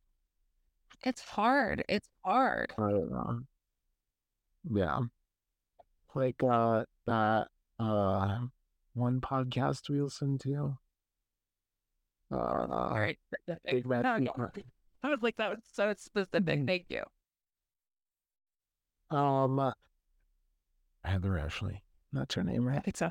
It's 1.04 1.20
hard. 1.22 1.84
It's 1.88 2.08
hard. 2.24 2.72
I 2.76 2.90
don't 2.90 3.10
know. 3.10 3.40
Yeah. 4.70 5.00
Like 6.14 6.42
uh 6.42 6.84
that 7.06 7.48
uh 7.78 8.38
one 9.00 9.20
podcast 9.20 9.88
we 9.88 10.00
listened 10.00 10.40
to. 10.42 10.76
Uh 12.32 12.36
All 12.36 13.00
right. 13.00 13.18
Big 13.64 13.86
Mad 13.86 14.02
No, 14.02 14.18
no. 14.18 14.32
Secret. 14.32 14.66
I 15.02 15.08
was 15.08 15.18
like, 15.22 15.36
that 15.38 15.50
was 15.50 15.60
so 15.72 15.92
specific. 15.96 16.66
Thank 16.66 16.86
you. 16.88 17.02
Um 19.10 19.72
Heather 21.04 21.38
Ashley. 21.38 21.82
That's 22.12 22.34
her 22.34 22.44
name, 22.44 22.68
I 22.68 22.72
right? 22.72 22.84
think 22.84 22.96
so. 22.96 23.10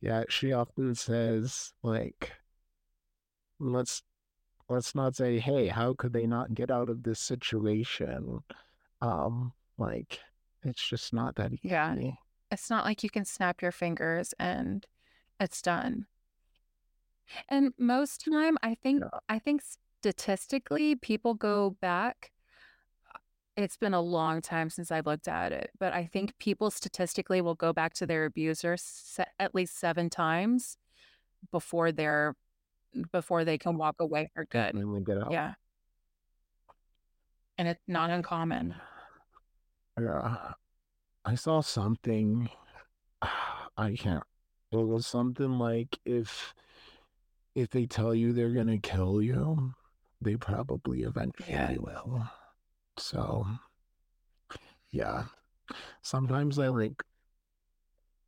Yeah, 0.00 0.24
she 0.28 0.52
often 0.52 0.94
says 0.94 1.72
like 1.82 2.32
let's 3.58 4.02
let's 4.68 4.94
not 4.94 5.14
say, 5.16 5.38
hey, 5.38 5.68
how 5.68 5.94
could 5.94 6.12
they 6.12 6.26
not 6.26 6.54
get 6.54 6.70
out 6.70 6.90
of 6.90 7.02
this 7.02 7.20
situation? 7.20 8.40
Um, 9.00 9.52
like 9.78 10.20
it's 10.64 10.86
just 10.86 11.12
not 11.14 11.36
that 11.36 11.52
easy. 11.52 11.68
Yeah. 11.68 11.94
It's 12.50 12.70
not 12.70 12.84
like 12.84 13.02
you 13.02 13.10
can 13.10 13.24
snap 13.24 13.62
your 13.62 13.72
fingers 13.72 14.34
and 14.38 14.86
it's 15.40 15.60
done. 15.62 16.06
And 17.48 17.72
most 17.78 18.24
time, 18.24 18.56
I 18.62 18.74
think 18.74 19.02
Yeah. 19.02 19.18
I 19.28 19.38
think 19.38 19.62
statistically, 19.62 20.94
people 20.94 21.34
go 21.34 21.70
back. 21.80 22.30
It's 23.56 23.76
been 23.76 23.94
a 23.94 24.00
long 24.00 24.40
time 24.42 24.68
since 24.68 24.90
I've 24.90 25.06
looked 25.06 25.28
at 25.28 25.52
it, 25.52 25.70
but 25.78 25.92
I 25.92 26.06
think 26.06 26.36
people 26.38 26.70
statistically 26.70 27.40
will 27.40 27.54
go 27.54 27.72
back 27.72 27.94
to 27.94 28.06
their 28.06 28.24
abuser 28.24 28.76
se- 28.76 29.26
at 29.38 29.54
least 29.54 29.78
seven 29.78 30.10
times 30.10 30.76
before 31.52 31.92
they're 31.92 32.34
before 33.12 33.44
they 33.44 33.58
can 33.58 33.76
walk 33.76 33.96
away 34.00 34.30
for 34.34 34.44
good. 34.44 34.74
When 34.74 34.90
we 34.92 35.00
get 35.00 35.18
out. 35.18 35.30
Yeah, 35.32 35.54
and 37.58 37.68
it's 37.68 37.82
not 37.88 38.10
uncommon. 38.10 38.74
Yeah. 40.00 40.52
I 41.24 41.34
saw 41.36 41.60
something. 41.60 42.50
I 43.76 43.94
can't. 43.96 44.22
It 44.80 44.86
was 44.86 45.06
something 45.06 45.58
like 45.58 45.98
if 46.04 46.54
if 47.54 47.70
they 47.70 47.86
tell 47.86 48.14
you 48.14 48.32
they're 48.32 48.50
gonna 48.52 48.78
kill 48.78 49.22
you, 49.22 49.74
they 50.20 50.36
probably 50.36 51.02
eventually 51.02 51.48
Yeah. 51.50 51.76
will. 51.78 52.28
So, 52.96 53.46
yeah. 54.90 55.26
Sometimes 56.02 56.58
I 56.58 56.68
like 56.68 57.02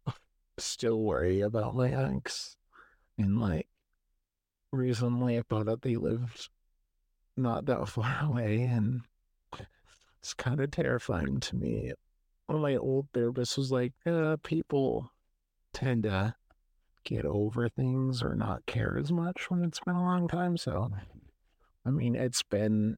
still 0.59 1.01
worry 1.01 1.41
about 1.41 1.75
my 1.75 1.91
ex, 1.91 2.57
and 3.19 3.41
like 3.41 3.69
recently 4.73 5.39
I 5.39 5.43
found 5.43 5.69
out 5.69 5.83
they 5.83 5.97
lived 5.97 6.49
not 7.37 7.67
that 7.67 7.89
far 7.89 8.25
away, 8.25 8.63
and 8.63 9.03
it's 10.21 10.35
kind 10.35 10.61
of 10.61 10.71
terrifying 10.71 11.41
to 11.41 11.57
me. 11.57 11.93
One 12.47 12.57
of 12.57 12.63
my 12.63 12.77
old 12.77 13.11
therapists 13.13 13.57
was 13.59 13.73
like, 13.73 13.93
uh, 14.07 14.37
people 14.43 15.11
tend 15.77 16.05
to 16.05 16.35
get 17.05 17.25
over 17.25 17.69
things 17.69 18.23
or 18.23 18.35
not 18.35 18.67
care 18.67 18.97
as 18.99 19.13
much 19.13 19.51
when 19.51 19.63
it's 19.63 19.81
been 19.81 19.95
a 19.95 20.03
long 20.03 20.27
time. 20.27 20.57
So, 20.57 20.73
mm-hmm. 20.73 21.19
I 21.85 21.91
mean, 21.91 22.17
it's 22.17 22.43
been 22.43 22.97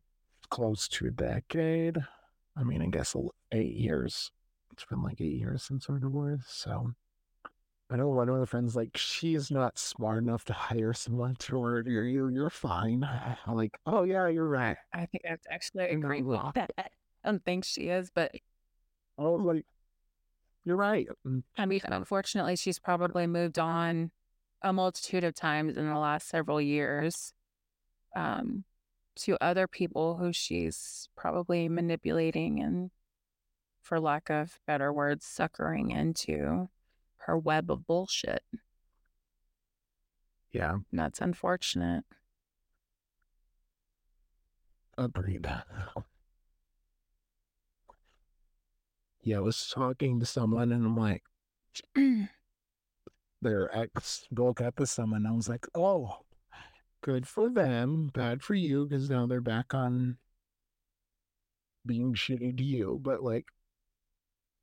close 0.49 0.88
to 0.88 1.07
a 1.07 1.11
decade. 1.11 1.99
I 2.57 2.62
mean, 2.62 2.81
I 2.81 2.87
guess 2.87 3.14
eight 3.53 3.75
years. 3.75 4.31
It's 4.73 4.85
been 4.85 5.03
like 5.03 5.21
eight 5.21 5.38
years 5.38 5.64
since 5.64 5.91
our 5.91 5.99
divorce. 5.99 6.45
So, 6.47 6.93
I 7.91 7.97
know 7.97 8.09
one 8.09 8.29
of 8.29 8.38
the 8.38 8.47
friends 8.47 8.77
like 8.77 8.97
she's 8.97 9.51
not 9.51 9.79
smart 9.79 10.23
enough 10.23 10.45
to 10.47 10.53
hire 10.53 10.93
someone 10.93 11.35
to 11.37 11.61
murder 11.61 12.05
you. 12.05 12.29
You're 12.29 12.51
fine. 12.51 13.03
I'm 13.47 13.57
like, 13.57 13.77
oh 13.87 14.05
yeah, 14.05 14.29
you're 14.29 14.49
right. 14.49 14.77
I 14.93 15.07
think 15.07 15.25
that's 15.25 15.47
actually 15.51 15.85
I 15.85 15.88
agree 15.88 16.21
know. 16.21 16.29
with 16.29 16.55
that. 16.55 16.73
I 16.77 16.88
don't 17.25 17.45
think 17.45 17.64
she 17.64 17.88
is, 17.88 18.11
but 18.14 18.33
Oh, 19.19 19.33
like 19.33 19.67
you're 20.69 20.77
right. 20.77 21.09
Mm, 21.27 21.43
I 21.57 21.65
mean, 21.67 21.81
unfortunately, 21.85 22.55
she's 22.57 22.79
probably 22.79 23.27
moved 23.27 23.59
on 23.59 24.11
a 24.63 24.73
multitude 24.73 25.25
of 25.25 25.35
times 25.35 25.77
in 25.77 25.89
the 25.89 25.99
last 25.99 26.29
several 26.29 26.61
years 26.61 27.33
um, 28.15 28.65
to 29.17 29.37
other 29.41 29.67
people 29.67 30.19
who 30.19 30.33
she's 30.33 31.09
probably 31.17 31.69
manipulating 31.69 32.61
and, 32.61 32.91
for 33.81 33.99
lack 33.99 34.29
of 34.29 34.61
better 34.67 34.93
words, 34.93 35.25
suckering 35.25 35.91
into 35.91 36.69
her 37.17 37.39
web 37.39 37.71
of 37.71 37.87
bullshit. 37.87 38.43
Yeah, 40.53 40.73
And 40.91 41.01
that's 41.01 41.21
unfortunate. 41.21 42.05
agreed. 44.99 45.47
Yeah, 49.29 49.37
I 49.37 49.41
was 49.41 49.69
talking 49.69 50.21
to 50.21 50.25
someone 50.27 50.73
and 50.73 50.87
I'm 50.87 50.97
like, 50.97 51.23
their 53.43 53.77
ex 53.77 54.27
broke 54.33 54.62
up 54.62 54.81
with 54.81 54.88
someone. 54.88 55.27
I 55.27 55.33
was 55.33 55.51
like, 55.51 55.67
oh, 55.75 56.21
good 57.03 57.29
for 57.29 57.51
them, 57.51 58.09
bad 58.14 58.43
for 58.43 58.55
you, 58.55 58.87
because 58.87 59.11
now 59.11 59.27
they're 59.27 59.43
back 59.43 59.75
on 59.75 60.17
being 61.85 62.14
shitty 62.14 62.57
to 62.57 62.64
you. 62.64 62.99
But 63.03 63.23
like, 63.23 63.49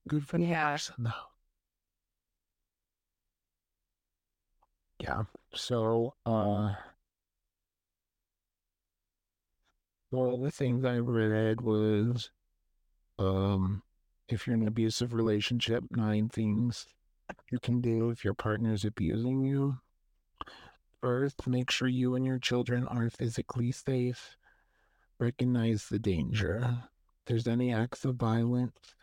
good 0.07 0.27
for 0.27 0.39
the 0.39 0.45
Yeah. 0.45 0.71
person 0.71 0.95
though. 1.03 1.11
Yeah. 4.99 5.25
So, 5.53 6.15
uh, 6.25 6.73
one 10.09 10.33
of 10.33 10.41
the 10.41 10.49
things 10.49 10.83
I 10.85 10.97
read 10.97 11.61
was 11.61 12.31
Um, 13.19 13.81
if 14.27 14.47
you're 14.47 14.55
in 14.55 14.63
an 14.63 14.67
abusive 14.67 15.13
relationship, 15.13 15.83
nine 15.91 16.29
things 16.29 16.87
you 17.51 17.59
can 17.59 17.81
do 17.81 18.09
if 18.09 18.23
your 18.23 18.33
partner 18.33 18.73
is 18.73 18.85
abusing 18.85 19.43
you. 19.43 19.77
First, 21.01 21.45
make 21.47 21.69
sure 21.69 21.87
you 21.87 22.15
and 22.15 22.25
your 22.25 22.39
children 22.39 22.87
are 22.87 23.09
physically 23.09 23.71
safe. 23.71 24.37
Recognize 25.19 25.87
the 25.87 25.99
danger. 25.99 26.79
If 27.19 27.25
there's 27.27 27.47
any 27.47 27.73
acts 27.73 28.05
of 28.05 28.15
violence, 28.15 28.95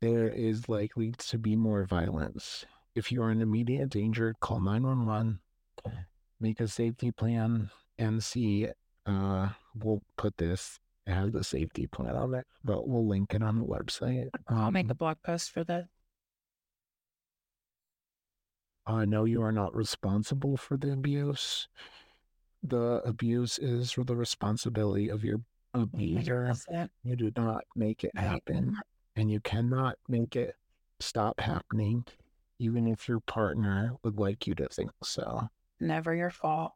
there 0.00 0.28
is 0.28 0.68
likely 0.68 1.12
to 1.12 1.38
be 1.38 1.54
more 1.54 1.84
violence. 1.84 2.64
If 2.94 3.12
you 3.12 3.22
are 3.22 3.30
in 3.30 3.40
immediate 3.40 3.90
danger, 3.90 4.34
call 4.40 4.60
911, 4.60 5.40
make 6.40 6.60
a 6.60 6.68
safety 6.68 7.10
plan, 7.10 7.70
and 7.98 8.22
see. 8.22 8.68
Uh, 9.04 9.48
we'll 9.74 10.02
put 10.16 10.36
this 10.36 10.78
has 11.06 11.34
a 11.34 11.42
safety 11.44 11.86
plan 11.86 12.14
on 12.16 12.34
it, 12.34 12.46
but 12.64 12.88
we'll 12.88 13.06
link 13.06 13.34
it 13.34 13.42
on 13.42 13.58
the 13.58 13.64
website. 13.64 14.28
I'll 14.48 14.70
make 14.70 14.86
Um, 14.86 14.90
a 14.90 14.94
blog 14.94 15.16
post 15.22 15.50
for 15.50 15.64
that. 15.64 15.86
Uh, 18.86 19.04
know 19.04 19.24
you 19.24 19.42
are 19.42 19.52
not 19.52 19.74
responsible 19.74 20.56
for 20.56 20.76
the 20.76 20.92
abuse. 20.92 21.68
The 22.62 23.00
abuse 23.04 23.58
is 23.58 23.94
the 23.96 24.16
responsibility 24.16 25.08
of 25.08 25.24
your 25.24 25.40
abuser. 25.74 26.52
You 27.02 27.16
do 27.16 27.32
not 27.36 27.64
make 27.76 28.04
it 28.04 28.16
happen, 28.16 28.76
and 29.16 29.30
you 29.30 29.40
cannot 29.40 29.98
make 30.08 30.36
it 30.36 30.56
stop 31.00 31.40
happening, 31.40 32.04
even 32.58 32.86
if 32.86 33.08
your 33.08 33.20
partner 33.20 33.96
would 34.02 34.18
like 34.18 34.46
you 34.46 34.54
to 34.56 34.68
think 34.68 34.90
so. 35.02 35.48
Never 35.80 36.14
your 36.14 36.30
fault. 36.30 36.72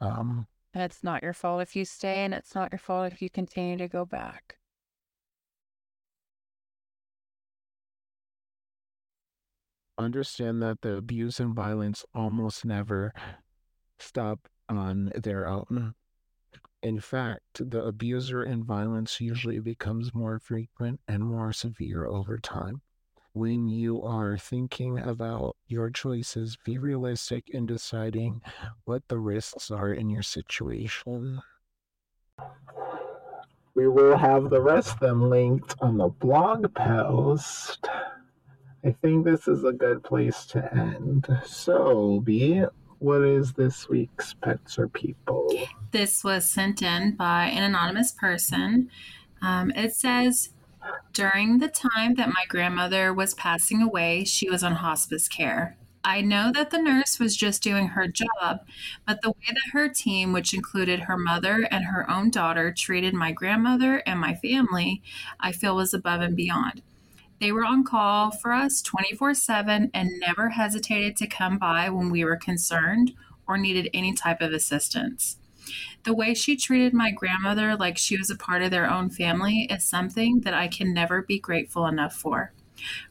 Um, 0.00 0.46
It's 0.74 1.02
not 1.02 1.22
your 1.22 1.32
fault 1.32 1.62
if 1.62 1.74
you 1.74 1.84
stay, 1.84 2.24
and 2.24 2.32
it's 2.32 2.54
not 2.54 2.72
your 2.72 2.78
fault 2.78 3.12
if 3.12 3.20
you 3.20 3.30
continue 3.30 3.76
to 3.78 3.88
go 3.88 4.04
back. 4.04 4.60
understand 10.00 10.62
that 10.62 10.80
the 10.80 10.96
abuse 10.96 11.38
and 11.38 11.54
violence 11.54 12.04
almost 12.14 12.64
never 12.64 13.12
stop 13.98 14.48
on 14.68 15.12
their 15.14 15.46
own. 15.46 15.94
In 16.82 16.98
fact, 16.98 17.70
the 17.70 17.84
abuser 17.84 18.42
and 18.42 18.64
violence 18.64 19.20
usually 19.20 19.58
becomes 19.58 20.14
more 20.14 20.38
frequent 20.38 21.00
and 21.06 21.22
more 21.24 21.52
severe 21.52 22.06
over 22.06 22.38
time. 22.38 22.80
When 23.32 23.68
you 23.68 24.02
are 24.02 24.36
thinking 24.36 24.98
about 24.98 25.56
your 25.68 25.88
choices, 25.90 26.58
be 26.64 26.78
realistic 26.78 27.48
in 27.48 27.64
deciding 27.64 28.42
what 28.84 29.06
the 29.06 29.18
risks 29.18 29.70
are 29.70 29.92
in 29.92 30.10
your 30.10 30.22
situation. 30.22 31.40
We 33.74 33.86
will 33.86 34.16
have 34.16 34.50
the 34.50 34.60
rest 34.60 34.94
of 34.94 35.00
them 35.00 35.30
linked 35.30 35.76
on 35.80 35.96
the 35.96 36.08
blog 36.08 36.74
post. 36.74 37.86
I 38.84 38.90
think 39.00 39.24
this 39.24 39.46
is 39.46 39.62
a 39.62 39.72
good 39.72 40.02
place 40.02 40.44
to 40.46 40.74
end. 40.74 41.28
So, 41.46 42.20
B, 42.24 42.64
what 42.98 43.22
is 43.22 43.52
this 43.52 43.88
week's 43.88 44.34
Pets 44.34 44.76
or 44.78 44.88
People? 44.88 45.48
This 45.92 46.24
was 46.24 46.50
sent 46.50 46.82
in 46.82 47.14
by 47.14 47.44
an 47.44 47.62
anonymous 47.62 48.10
person. 48.10 48.90
Um, 49.40 49.70
it 49.70 49.94
says, 49.94 50.50
during 51.12 51.58
the 51.58 51.68
time 51.68 52.14
that 52.14 52.28
my 52.28 52.44
grandmother 52.48 53.12
was 53.12 53.34
passing 53.34 53.82
away, 53.82 54.24
she 54.24 54.48
was 54.48 54.62
on 54.62 54.76
hospice 54.76 55.28
care. 55.28 55.76
I 56.02 56.22
know 56.22 56.50
that 56.54 56.70
the 56.70 56.80
nurse 56.80 57.18
was 57.18 57.36
just 57.36 57.62
doing 57.62 57.88
her 57.88 58.06
job, 58.08 58.60
but 59.06 59.20
the 59.20 59.30
way 59.30 59.48
that 59.48 59.72
her 59.72 59.88
team, 59.88 60.32
which 60.32 60.54
included 60.54 61.00
her 61.00 61.18
mother 61.18 61.68
and 61.70 61.84
her 61.84 62.10
own 62.10 62.30
daughter, 62.30 62.72
treated 62.72 63.12
my 63.12 63.32
grandmother 63.32 63.96
and 64.06 64.18
my 64.18 64.34
family, 64.34 65.02
I 65.38 65.52
feel 65.52 65.76
was 65.76 65.92
above 65.92 66.22
and 66.22 66.34
beyond. 66.34 66.82
They 67.38 67.52
were 67.52 67.64
on 67.64 67.84
call 67.84 68.30
for 68.30 68.52
us 68.52 68.80
24 68.80 69.34
7 69.34 69.90
and 69.92 70.10
never 70.20 70.50
hesitated 70.50 71.16
to 71.18 71.26
come 71.26 71.58
by 71.58 71.90
when 71.90 72.10
we 72.10 72.24
were 72.24 72.36
concerned 72.36 73.12
or 73.46 73.58
needed 73.58 73.90
any 73.92 74.14
type 74.14 74.40
of 74.40 74.52
assistance. 74.52 75.36
The 76.04 76.14
way 76.14 76.34
she 76.34 76.56
treated 76.56 76.94
my 76.94 77.10
grandmother 77.10 77.76
like 77.76 77.98
she 77.98 78.16
was 78.16 78.30
a 78.30 78.36
part 78.36 78.62
of 78.62 78.70
their 78.70 78.90
own 78.90 79.10
family 79.10 79.68
is 79.70 79.84
something 79.84 80.40
that 80.40 80.54
I 80.54 80.68
can 80.68 80.94
never 80.94 81.22
be 81.22 81.38
grateful 81.38 81.86
enough 81.86 82.14
for. 82.14 82.52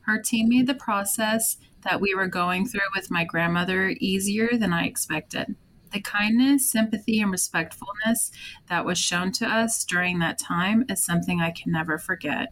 Her 0.01 0.19
team 0.21 0.49
made 0.49 0.67
the 0.67 0.73
process 0.73 1.57
that 1.83 2.01
we 2.01 2.15
were 2.15 2.27
going 2.27 2.67
through 2.67 2.89
with 2.95 3.11
my 3.11 3.23
grandmother 3.23 3.95
easier 3.99 4.57
than 4.57 4.73
I 4.73 4.85
expected. 4.85 5.55
The 5.91 6.01
kindness, 6.01 6.71
sympathy, 6.71 7.19
and 7.21 7.31
respectfulness 7.31 8.31
that 8.67 8.85
was 8.85 8.97
shown 8.97 9.31
to 9.33 9.47
us 9.47 9.83
during 9.83 10.19
that 10.19 10.37
time 10.37 10.85
is 10.89 11.03
something 11.03 11.41
I 11.41 11.51
can 11.51 11.71
never 11.71 11.97
forget. 11.97 12.49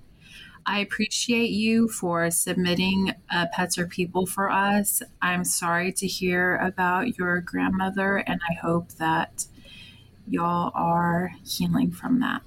I 0.66 0.80
appreciate 0.80 1.52
you 1.52 1.88
for 1.88 2.30
submitting 2.30 3.14
uh, 3.32 3.46
Pets 3.54 3.78
or 3.78 3.88
People 3.88 4.26
for 4.26 4.52
us. 4.52 5.02
I'm 5.22 5.46
sorry 5.46 5.94
to 5.94 6.08
hear 6.08 6.58
about 6.58 7.18
your 7.18 7.40
grandmother, 7.40 8.18
and 8.18 8.42
I 8.50 8.54
hope 8.54 8.90
that 8.94 9.46
y'all 10.30 10.72
are 10.74 11.32
healing 11.44 11.92
from 11.92 12.20
that. 12.20 12.42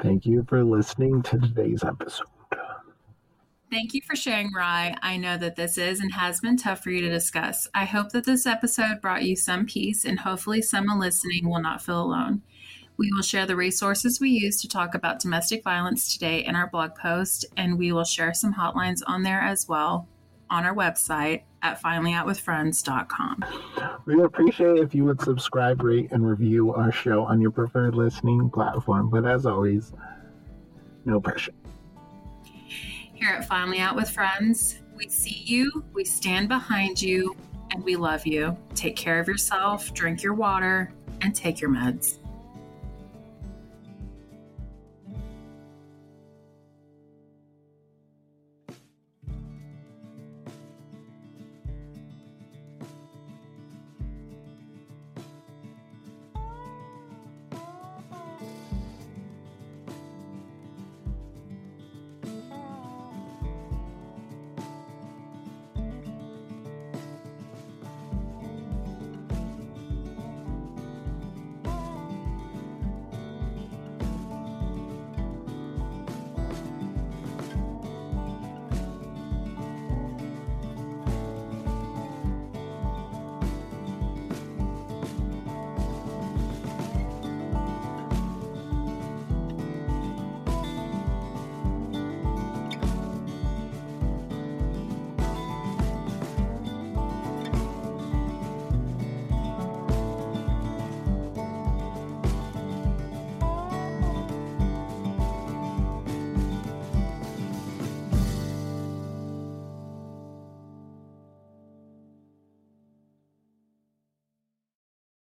Thank 0.00 0.26
you 0.26 0.44
for 0.48 0.64
listening 0.64 1.22
to 1.22 1.38
today's 1.38 1.84
episode. 1.84 2.26
Thank 3.70 3.94
you 3.94 4.02
for 4.06 4.14
sharing, 4.14 4.52
Rye. 4.52 4.96
I 5.00 5.16
know 5.16 5.38
that 5.38 5.56
this 5.56 5.78
is 5.78 6.00
and 6.00 6.12
has 6.12 6.40
been 6.40 6.58
tough 6.58 6.82
for 6.82 6.90
you 6.90 7.00
to 7.00 7.08
discuss. 7.08 7.68
I 7.72 7.86
hope 7.86 8.10
that 8.10 8.24
this 8.24 8.46
episode 8.46 9.00
brought 9.00 9.22
you 9.22 9.34
some 9.34 9.64
peace 9.64 10.04
and 10.04 10.20
hopefully 10.20 10.60
someone 10.60 11.00
listening 11.00 11.48
will 11.48 11.62
not 11.62 11.80
feel 11.80 12.02
alone. 12.02 12.42
We 12.98 13.10
will 13.12 13.22
share 13.22 13.46
the 13.46 13.56
resources 13.56 14.20
we 14.20 14.28
use 14.30 14.60
to 14.60 14.68
talk 14.68 14.94
about 14.94 15.20
domestic 15.20 15.64
violence 15.64 16.12
today 16.12 16.44
in 16.44 16.54
our 16.54 16.68
blog 16.68 16.94
post, 16.94 17.46
and 17.56 17.78
we 17.78 17.92
will 17.92 18.04
share 18.04 18.34
some 18.34 18.54
hotlines 18.54 19.00
on 19.06 19.22
there 19.22 19.40
as 19.40 19.66
well 19.66 20.06
on 20.52 20.66
our 20.66 20.74
website 20.74 21.42
at 21.62 21.80
finallyoutwithfriends.com. 21.82 23.44
We 24.04 24.16
would 24.16 24.26
appreciate 24.26 24.76
if 24.78 24.94
you 24.94 25.04
would 25.06 25.20
subscribe, 25.22 25.82
rate, 25.82 26.12
and 26.12 26.28
review 26.28 26.74
our 26.74 26.92
show 26.92 27.24
on 27.24 27.40
your 27.40 27.50
preferred 27.50 27.94
listening 27.94 28.50
platform. 28.50 29.08
But 29.08 29.24
as 29.24 29.46
always, 29.46 29.94
no 31.06 31.20
pressure. 31.20 31.52
Here 32.44 33.30
at 33.30 33.48
Finally 33.48 33.78
Out 33.78 33.96
with 33.96 34.10
Friends, 34.10 34.80
we 34.94 35.08
see 35.08 35.42
you, 35.46 35.84
we 35.94 36.04
stand 36.04 36.48
behind 36.48 37.00
you, 37.00 37.34
and 37.70 37.82
we 37.82 37.96
love 37.96 38.26
you. 38.26 38.54
Take 38.74 38.94
care 38.94 39.18
of 39.18 39.26
yourself, 39.26 39.94
drink 39.94 40.22
your 40.22 40.34
water, 40.34 40.92
and 41.22 41.34
take 41.34 41.62
your 41.62 41.70
meds. 41.70 42.18